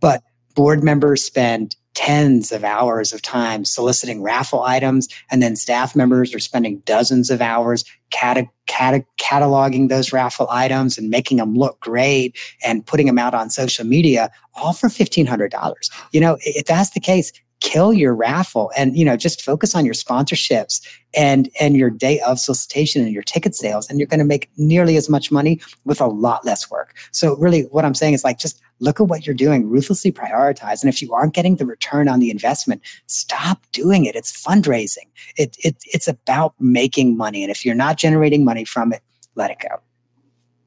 But 0.00 0.22
board 0.54 0.82
members 0.82 1.22
spend 1.22 1.76
tens 1.94 2.52
of 2.52 2.62
hours 2.62 3.12
of 3.12 3.20
time 3.22 3.64
soliciting 3.64 4.22
raffle 4.22 4.62
items, 4.62 5.08
and 5.32 5.42
then 5.42 5.56
staff 5.56 5.96
members 5.96 6.32
are 6.32 6.38
spending 6.38 6.78
dozens 6.84 7.28
of 7.28 7.40
hours 7.40 7.84
cata- 8.12 8.46
cata- 8.68 9.04
cataloging 9.20 9.88
those 9.88 10.12
raffle 10.12 10.46
items 10.48 10.96
and 10.96 11.10
making 11.10 11.38
them 11.38 11.54
look 11.54 11.80
great 11.80 12.38
and 12.64 12.86
putting 12.86 13.06
them 13.06 13.18
out 13.18 13.34
on 13.34 13.50
social 13.50 13.84
media, 13.84 14.30
all 14.54 14.72
for 14.72 14.88
fifteen 14.88 15.26
hundred 15.26 15.50
dollars. 15.50 15.90
You 16.12 16.20
know, 16.20 16.38
if 16.42 16.66
that's 16.66 16.90
the 16.90 17.00
case, 17.00 17.32
kill 17.60 17.92
your 17.92 18.14
raffle 18.14 18.70
and 18.76 18.96
you 18.96 19.04
know 19.04 19.16
just 19.16 19.42
focus 19.42 19.74
on 19.74 19.84
your 19.84 19.94
sponsorships 19.94 20.80
and 21.14 21.48
and 21.60 21.76
your 21.76 21.90
day 21.90 22.20
of 22.20 22.38
solicitation 22.38 23.02
and 23.02 23.12
your 23.12 23.22
ticket 23.22 23.54
sales 23.54 23.88
and 23.88 23.98
you're 23.98 24.06
going 24.06 24.20
to 24.20 24.24
make 24.24 24.48
nearly 24.56 24.96
as 24.96 25.08
much 25.08 25.32
money 25.32 25.60
with 25.84 26.00
a 26.00 26.06
lot 26.06 26.44
less 26.44 26.70
work. 26.70 26.94
So 27.10 27.36
really 27.36 27.62
what 27.62 27.84
i'm 27.84 27.94
saying 27.94 28.14
is 28.14 28.24
like 28.24 28.38
just 28.38 28.60
look 28.80 29.00
at 29.00 29.08
what 29.08 29.26
you're 29.26 29.34
doing 29.34 29.68
ruthlessly 29.68 30.12
prioritize 30.12 30.82
and 30.82 30.88
if 30.88 31.02
you 31.02 31.12
aren't 31.12 31.34
getting 31.34 31.56
the 31.56 31.66
return 31.66 32.08
on 32.08 32.20
the 32.20 32.30
investment 32.30 32.80
stop 33.06 33.60
doing 33.72 34.04
it. 34.04 34.14
It's 34.14 34.32
fundraising. 34.32 35.08
It, 35.36 35.56
it 35.58 35.76
it's 35.86 36.08
about 36.08 36.54
making 36.60 37.16
money 37.16 37.42
and 37.42 37.50
if 37.50 37.64
you're 37.64 37.74
not 37.74 37.96
generating 37.96 38.44
money 38.44 38.64
from 38.64 38.92
it 38.92 39.02
let 39.34 39.50
it 39.50 39.58
go. 39.60 39.80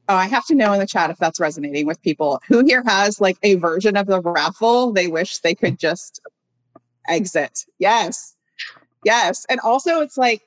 Oh, 0.08 0.16
I 0.16 0.26
have 0.26 0.44
to 0.46 0.54
know 0.54 0.72
in 0.72 0.80
the 0.80 0.86
chat 0.86 1.10
if 1.10 1.18
that's 1.18 1.38
resonating 1.38 1.86
with 1.86 2.02
people. 2.02 2.42
Who 2.48 2.64
here 2.66 2.82
has 2.84 3.20
like 3.20 3.38
a 3.42 3.54
version 3.54 3.96
of 3.96 4.06
the 4.06 4.20
raffle 4.20 4.92
they 4.92 5.06
wish 5.06 5.38
they 5.38 5.54
could 5.54 5.78
just 5.78 6.20
exit? 7.08 7.64
Yes. 7.78 8.34
Yes. 9.04 9.44
And 9.48 9.60
also, 9.60 10.00
it's 10.00 10.16
like, 10.16 10.42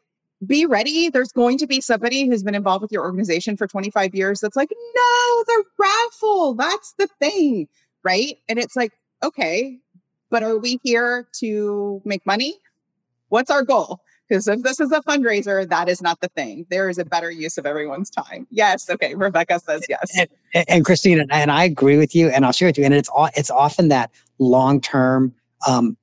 be 0.46 0.66
ready. 0.66 1.10
There's 1.10 1.32
going 1.32 1.58
to 1.60 1.68
be 1.68 1.82
somebody 1.82 2.28
who's 2.28 2.44
been 2.44 2.56
involved 2.56 2.82
with 2.82 2.92
your 2.92 3.04
organization 3.04 3.58
for 3.58 3.68
25 3.68 4.14
years 4.14 4.40
that's 4.40 4.56
like, 4.56 4.70
no, 4.72 5.44
the 5.48 5.64
raffle, 5.78 6.54
that's 6.54 6.94
the 6.98 7.08
thing. 7.20 7.68
Right. 8.04 8.38
And 8.48 8.60
it's 8.60 8.76
like, 8.76 8.94
okay, 9.24 9.80
but 10.30 10.44
are 10.44 10.58
we 10.58 10.80
here 10.84 11.28
to 11.40 12.02
make 12.06 12.26
money? 12.26 12.56
What's 13.30 13.50
our 13.50 13.64
goal? 13.64 14.02
Because 14.28 14.48
if 14.48 14.64
this 14.64 14.80
is 14.80 14.92
a 14.92 15.02
fundraiser, 15.02 15.68
that 15.70 15.88
is 15.88 16.02
not 16.02 16.20
the 16.20 16.30
thing. 16.30 16.66
There 16.70 16.90
is 16.90 16.98
a 16.98 17.06
better 17.06 17.30
use 17.30 17.58
of 17.58 17.66
everyone's 17.66 18.10
time. 18.10 18.48
Yes. 18.50 18.90
Okay. 18.90 19.14
Rebecca 19.14 19.60
says 19.60 19.86
yes. 19.88 20.18
And, 20.18 20.66
and 20.68 20.86
Christine, 20.86 21.26
and 21.30 21.52
I 21.52 21.64
agree 21.64 21.98
with 21.98 22.16
you, 22.16 22.30
and 22.30 22.46
I'll 22.46 22.52
share 22.52 22.70
with 22.70 22.78
you. 22.78 22.86
And 22.86 22.94
it's 22.94 23.10
it's 23.36 23.52
often 23.52 23.90
that 23.90 24.10
long 24.40 24.82
term 24.82 25.34
um, 25.68 25.96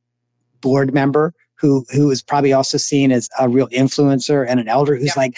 board 0.63 0.95
member 0.95 1.35
who 1.57 1.85
who 1.93 2.11
is 2.11 2.23
probably 2.23 2.53
also 2.53 2.79
seen 2.79 3.13
as 3.13 3.29
a 3.39 3.49
real 3.49 3.69
influencer 3.69 4.45
and 4.49 4.59
an 4.59 4.69
elder 4.69 4.97
who's 4.97 5.09
yeah. 5.09 5.13
like, 5.17 5.37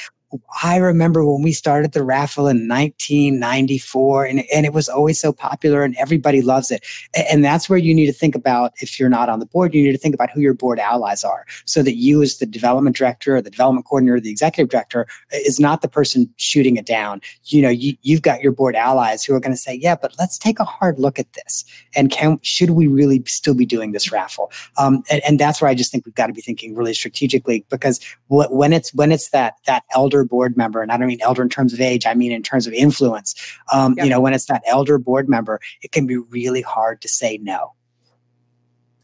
I 0.63 0.77
remember 0.77 1.25
when 1.25 1.43
we 1.43 1.53
started 1.53 1.93
the 1.93 2.03
raffle 2.03 2.49
in 2.49 2.69
1994 2.69 4.27
and, 4.27 4.45
and 4.53 4.67
it 4.67 4.73
was 4.73 4.89
always 4.89 5.21
so 5.21 5.33
popular 5.33 5.83
and 5.83 5.97
everybody 5.97 6.43
loves 6.43 6.71
it. 6.71 6.85
And, 7.15 7.27
and 7.31 7.45
that's 7.45 7.69
where 7.69 7.79
you 7.79 7.95
need 7.95 8.07
to 8.07 8.13
think 8.13 8.35
about 8.35 8.73
if 8.81 8.99
you're 8.99 9.09
not 9.09 9.29
on 9.29 9.41
the 9.41 9.47
board, 9.47 9.75
you 9.75 9.83
need 9.83 9.93
to 9.93 9.99
think 9.99 10.15
about 10.15 10.31
who 10.31 10.41
your 10.41 10.55
board 10.55 10.79
allies 10.79 11.25
are 11.25 11.45
so 11.65 11.83
that 11.83 11.97
you 11.97 12.23
as 12.23 12.39
the 12.39 12.47
development 12.47 12.97
director 12.97 13.37
or 13.37 13.43
the 13.43 13.51
development 13.51 13.87
coordinator, 13.87 14.17
or 14.17 14.21
the 14.21 14.31
executive 14.31 14.71
director 14.71 15.07
is 15.33 15.61
not 15.61 15.83
the 15.83 15.89
person 15.89 16.33
shooting 16.37 16.77
it 16.77 16.87
down. 16.87 17.21
You 17.45 17.63
know, 17.63 17.71
you, 17.71 17.97
you've 18.03 18.23
got 18.23 18.43
your 18.43 18.53
board 18.53 18.77
allies 18.77 19.25
who 19.25 19.35
are 19.35 19.41
going 19.41 19.53
to 19.53 19.59
say, 19.59 19.75
yeah, 19.75 19.95
but 19.95 20.15
let's 20.19 20.39
take 20.39 20.59
a 20.59 20.65
hard 20.65 20.99
look 20.99 21.19
at 21.19 21.33
this. 21.35 21.65
And 21.95 22.11
can, 22.11 22.39
should 22.43 22.71
we 22.71 22.87
really 22.87 23.23
still 23.27 23.55
be 23.55 23.67
doing 23.67 23.93
this 23.93 24.11
raffle? 24.11 24.51
Um, 24.79 25.03
and, 25.11 25.23
and 25.27 25.39
that's 25.39 25.61
where 25.61 25.71
I 25.71 25.75
just 25.75 25.93
think 25.93 26.07
we've 26.07 26.15
got 26.15 26.27
to 26.27 26.33
be 26.33 26.41
thinking 26.41 26.75
really 26.75 26.95
strategically 26.95 27.65
because 27.71 28.01
when 28.29 28.73
it's, 28.73 28.93
when 28.95 29.13
it's 29.13 29.31
that, 29.31 29.57
that 29.67 29.85
elder 29.95 30.24
board 30.25 30.57
member, 30.57 30.83
and 30.83 30.91
I 30.91 30.97
don't 30.97 31.07
mean 31.07 31.21
elder 31.21 31.43
in 31.43 31.49
terms 31.49 31.73
of 31.73 31.81
age, 31.81 32.07
I 32.07 32.15
mean 32.15 32.33
in 32.33 32.43
terms 32.43 32.67
of 32.67 32.73
influence. 32.73 33.35
Um, 33.73 33.95
yep. 33.97 34.05
You 34.05 34.11
know, 34.11 34.21
when 34.21 34.33
it's 34.33 34.47
that 34.47 34.63
elder 34.67 34.99
board 34.99 35.29
member, 35.29 35.61
it 35.83 35.93
can 35.93 36.07
be 36.07 36.17
really 36.17 36.63
hard 36.63 37.01
to 37.03 37.09
say 37.09 37.39
no. 37.39 37.73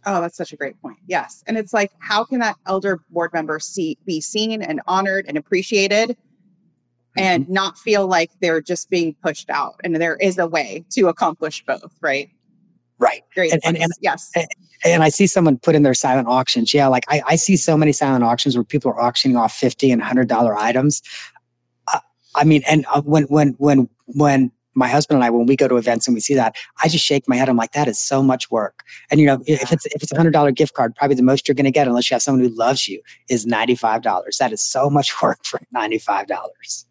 Oh, 0.06 0.20
that's 0.20 0.36
such 0.36 0.52
a 0.52 0.56
great 0.56 0.80
point. 0.80 0.96
Yes. 1.06 1.44
And 1.46 1.58
it's 1.58 1.74
like, 1.74 1.92
how 1.98 2.24
can 2.24 2.38
that 2.38 2.56
elder 2.66 3.00
board 3.10 3.32
member 3.34 3.60
see 3.60 3.98
be 4.06 4.20
seen 4.20 4.62
and 4.62 4.80
honored 4.86 5.26
and 5.28 5.36
appreciated 5.36 6.16
and 7.16 7.44
mm-hmm. 7.44 7.52
not 7.52 7.78
feel 7.78 8.06
like 8.06 8.30
they're 8.40 8.62
just 8.62 8.88
being 8.88 9.14
pushed 9.22 9.50
out? 9.50 9.74
And 9.84 9.94
there 9.96 10.16
is 10.16 10.38
a 10.38 10.46
way 10.46 10.84
to 10.90 11.08
accomplish 11.08 11.64
both, 11.66 11.92
right? 12.00 12.30
Right. 13.00 13.22
Great. 13.34 13.52
And, 13.52 13.62
and, 13.64 13.78
and, 13.78 13.90
yes. 14.02 14.30
And, 14.36 14.46
and 14.84 15.02
I 15.02 15.08
see 15.08 15.26
someone 15.26 15.58
put 15.58 15.74
in 15.74 15.82
their 15.82 15.94
silent 15.94 16.28
auctions. 16.28 16.72
Yeah, 16.72 16.86
like 16.86 17.04
I, 17.08 17.22
I 17.26 17.36
see 17.36 17.56
so 17.56 17.76
many 17.76 17.92
silent 17.92 18.24
auctions 18.24 18.56
where 18.56 18.64
people 18.64 18.90
are 18.90 19.00
auctioning 19.00 19.36
off 19.36 19.52
fifty 19.52 19.90
and 19.90 20.02
hundred 20.02 20.28
dollar 20.28 20.56
items. 20.56 21.02
Uh, 21.92 22.00
I 22.34 22.44
mean, 22.44 22.62
and 22.68 22.86
uh, 22.92 23.00
when 23.02 23.24
when 23.24 23.54
when 23.58 23.88
when 24.06 24.52
my 24.74 24.88
husband 24.88 25.16
and 25.16 25.24
I, 25.24 25.30
when 25.30 25.46
we 25.46 25.56
go 25.56 25.66
to 25.66 25.76
events 25.76 26.06
and 26.06 26.14
we 26.14 26.20
see 26.20 26.34
that, 26.34 26.54
I 26.82 26.88
just 26.88 27.04
shake 27.04 27.28
my 27.28 27.36
head. 27.36 27.48
I'm 27.48 27.56
like, 27.56 27.72
that 27.72 27.88
is 27.88 27.98
so 27.98 28.22
much 28.22 28.50
work. 28.50 28.84
And 29.10 29.18
you 29.18 29.26
know, 29.26 29.42
if 29.46 29.72
it's 29.72 29.86
if 29.86 30.02
it's 30.02 30.12
a 30.12 30.16
hundred 30.16 30.32
dollar 30.32 30.52
gift 30.52 30.74
card, 30.74 30.94
probably 30.94 31.16
the 31.16 31.22
most 31.22 31.48
you're 31.48 31.54
going 31.54 31.64
to 31.64 31.70
get, 31.70 31.88
unless 31.88 32.10
you 32.10 32.14
have 32.14 32.22
someone 32.22 32.44
who 32.44 32.54
loves 32.54 32.86
you, 32.86 33.00
is 33.28 33.46
ninety 33.46 33.74
five 33.74 34.02
dollars. 34.02 34.38
That 34.38 34.52
is 34.52 34.62
so 34.62 34.90
much 34.90 35.22
work 35.22 35.44
for 35.44 35.60
ninety 35.72 35.98
five 35.98 36.26
dollars. 36.26 36.86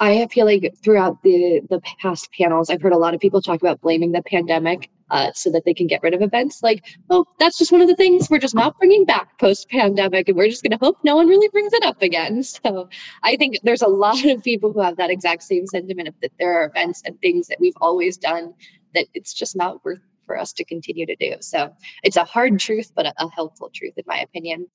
I 0.00 0.26
feel 0.28 0.46
like 0.46 0.74
throughout 0.82 1.22
the 1.22 1.60
the 1.70 1.80
past 2.00 2.28
panels, 2.32 2.68
I've 2.68 2.82
heard 2.82 2.92
a 2.92 2.98
lot 2.98 3.14
of 3.14 3.20
people 3.20 3.40
talk 3.40 3.60
about 3.60 3.80
blaming 3.80 4.12
the 4.12 4.22
pandemic 4.22 4.90
uh, 5.10 5.30
so 5.34 5.50
that 5.50 5.64
they 5.64 5.74
can 5.74 5.86
get 5.86 6.02
rid 6.02 6.14
of 6.14 6.22
events. 6.22 6.62
Like, 6.62 6.84
oh, 7.10 7.26
that's 7.38 7.58
just 7.58 7.70
one 7.70 7.80
of 7.80 7.88
the 7.88 7.94
things 7.94 8.28
we're 8.28 8.38
just 8.38 8.54
not 8.54 8.76
bringing 8.78 9.04
back 9.04 9.38
post 9.38 9.68
pandemic, 9.68 10.28
and 10.28 10.36
we're 10.36 10.48
just 10.48 10.62
going 10.62 10.76
to 10.76 10.84
hope 10.84 10.98
no 11.04 11.14
one 11.14 11.28
really 11.28 11.48
brings 11.48 11.72
it 11.72 11.84
up 11.84 12.02
again. 12.02 12.42
So 12.64 12.88
I 13.22 13.36
think 13.36 13.58
there's 13.62 13.82
a 13.82 13.88
lot 13.88 14.24
of 14.24 14.42
people 14.42 14.72
who 14.72 14.80
have 14.80 14.96
that 14.96 15.10
exact 15.10 15.42
same 15.42 15.66
sentiment 15.66 16.08
of 16.08 16.14
that 16.22 16.32
there 16.38 16.58
are 16.58 16.66
events 16.66 17.02
and 17.04 17.20
things 17.20 17.48
that 17.48 17.58
we've 17.60 17.76
always 17.80 18.16
done 18.16 18.54
that 18.94 19.06
it's 19.12 19.34
just 19.34 19.54
not 19.56 19.84
worth 19.84 20.00
for 20.24 20.38
us 20.38 20.52
to 20.54 20.64
continue 20.64 21.04
to 21.04 21.16
do. 21.16 21.34
So 21.40 21.72
it's 22.02 22.16
a 22.16 22.24
hard 22.24 22.58
truth, 22.58 22.92
but 22.94 23.06
a, 23.06 23.14
a 23.18 23.28
helpful 23.30 23.70
truth, 23.74 23.94
in 23.96 24.04
my 24.06 24.18
opinion. 24.18 24.68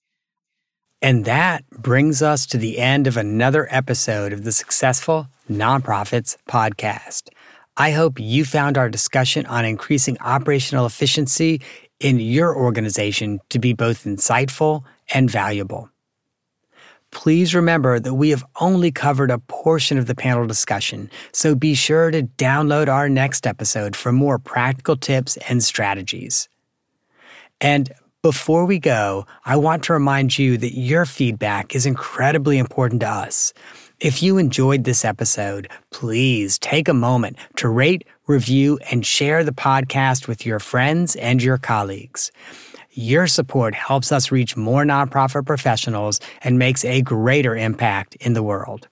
And 1.01 1.23
that 1.25 1.69
brings 1.69 2.21
us 2.21 2.45
to 2.47 2.57
the 2.57 2.77
end 2.77 3.07
of 3.07 3.15
another 3.15 3.67
episode 3.71 4.33
of 4.33 4.43
the 4.43 4.51
Successful 4.51 5.27
Nonprofits 5.49 6.35
Podcast. 6.49 7.29
I 7.77 7.91
hope 7.91 8.19
you 8.19 8.43
found 8.43 8.77
our 8.77 8.89
discussion 8.89 9.45
on 9.45 9.63
increasing 9.63 10.17
operational 10.19 10.85
efficiency 10.85 11.61
in 12.01 12.19
your 12.19 12.53
organization 12.53 13.39
to 13.49 13.59
be 13.59 13.71
both 13.71 14.03
insightful 14.03 14.83
and 15.13 15.31
valuable. 15.31 15.89
Please 17.11 17.55
remember 17.55 17.99
that 17.99 18.13
we 18.13 18.29
have 18.31 18.43
only 18.59 18.91
covered 18.91 19.31
a 19.31 19.39
portion 19.39 19.97
of 19.97 20.05
the 20.05 20.15
panel 20.15 20.45
discussion, 20.45 21.09
so 21.31 21.55
be 21.55 21.73
sure 21.73 22.11
to 22.11 22.23
download 22.23 22.89
our 22.89 23.07
next 23.07 23.47
episode 23.47 23.95
for 23.95 24.11
more 24.11 24.37
practical 24.37 24.97
tips 24.97 25.37
and 25.47 25.63
strategies. 25.63 26.49
And 27.61 27.91
before 28.21 28.65
we 28.65 28.79
go, 28.79 29.25
I 29.45 29.55
want 29.55 29.83
to 29.83 29.93
remind 29.93 30.37
you 30.37 30.57
that 30.57 30.77
your 30.77 31.05
feedback 31.05 31.73
is 31.73 31.85
incredibly 31.85 32.57
important 32.57 32.99
to 33.01 33.07
us. 33.07 33.53
If 34.01 34.21
you 34.21 34.37
enjoyed 34.37 34.83
this 34.83 35.05
episode, 35.05 35.69
please 35.91 36.59
take 36.59 36.89
a 36.89 36.93
moment 36.93 37.37
to 37.57 37.69
rate, 37.69 38.05
review, 38.27 38.77
and 38.91 39.05
share 39.05 39.43
the 39.45 39.53
podcast 39.53 40.27
with 40.27 40.45
your 40.45 40.59
friends 40.59 41.15
and 41.15 41.41
your 41.41 41.57
colleagues. 41.57 42.31
Your 42.91 43.25
support 43.25 43.73
helps 43.73 44.11
us 44.11 44.31
reach 44.31 44.57
more 44.57 44.83
nonprofit 44.83 45.45
professionals 45.45 46.19
and 46.43 46.59
makes 46.59 46.83
a 46.83 47.01
greater 47.01 47.55
impact 47.55 48.15
in 48.15 48.33
the 48.33 48.43
world. 48.43 48.89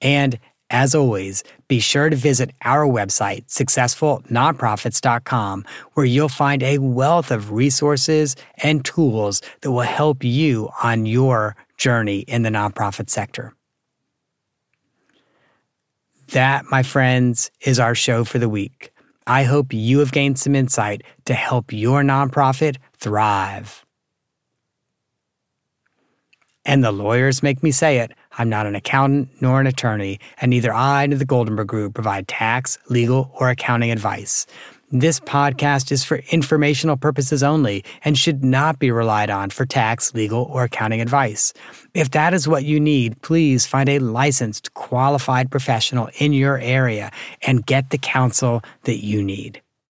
And 0.00 0.40
as 0.70 0.94
always, 0.94 1.44
be 1.68 1.80
sure 1.80 2.08
to 2.08 2.16
visit 2.16 2.52
our 2.62 2.86
website, 2.86 3.44
successfulnonprofits.com, 3.48 5.64
where 5.94 6.06
you'll 6.06 6.28
find 6.28 6.62
a 6.62 6.78
wealth 6.78 7.30
of 7.30 7.52
resources 7.52 8.36
and 8.62 8.82
tools 8.84 9.42
that 9.60 9.72
will 9.72 9.80
help 9.80 10.24
you 10.24 10.70
on 10.82 11.06
your 11.06 11.56
journey 11.76 12.20
in 12.20 12.42
the 12.42 12.50
nonprofit 12.50 13.10
sector. 13.10 13.54
That, 16.28 16.64
my 16.70 16.84
friends, 16.84 17.50
is 17.60 17.80
our 17.80 17.96
show 17.96 18.24
for 18.24 18.38
the 18.38 18.48
week. 18.48 18.92
I 19.26 19.42
hope 19.42 19.72
you 19.72 19.98
have 19.98 20.12
gained 20.12 20.38
some 20.38 20.54
insight 20.54 21.02
to 21.24 21.34
help 21.34 21.72
your 21.72 22.02
nonprofit 22.02 22.76
thrive. 22.98 23.84
And 26.64 26.82
the 26.84 26.92
lawyers 26.92 27.42
make 27.42 27.62
me 27.62 27.72
say 27.72 27.98
it. 27.98 28.12
I'm 28.38 28.48
not 28.48 28.66
an 28.66 28.74
accountant 28.74 29.28
nor 29.40 29.60
an 29.60 29.66
attorney, 29.66 30.20
and 30.40 30.50
neither 30.50 30.72
I 30.72 31.06
nor 31.06 31.18
the 31.18 31.26
Goldenberg 31.26 31.66
Group 31.66 31.94
provide 31.94 32.28
tax, 32.28 32.78
legal, 32.88 33.30
or 33.34 33.50
accounting 33.50 33.90
advice. 33.90 34.46
This 34.92 35.20
podcast 35.20 35.92
is 35.92 36.02
for 36.02 36.16
informational 36.32 36.96
purposes 36.96 37.44
only 37.44 37.84
and 38.02 38.18
should 38.18 38.44
not 38.44 38.80
be 38.80 38.90
relied 38.90 39.30
on 39.30 39.50
for 39.50 39.64
tax, 39.64 40.14
legal, 40.14 40.42
or 40.42 40.64
accounting 40.64 41.00
advice. 41.00 41.52
If 41.94 42.10
that 42.10 42.34
is 42.34 42.48
what 42.48 42.64
you 42.64 42.80
need, 42.80 43.22
please 43.22 43.66
find 43.66 43.88
a 43.88 44.00
licensed, 44.00 44.74
qualified 44.74 45.48
professional 45.50 46.10
in 46.18 46.32
your 46.32 46.58
area 46.58 47.12
and 47.42 47.64
get 47.64 47.90
the 47.90 47.98
counsel 47.98 48.62
that 48.82 49.04
you 49.04 49.22
need. 49.22 49.62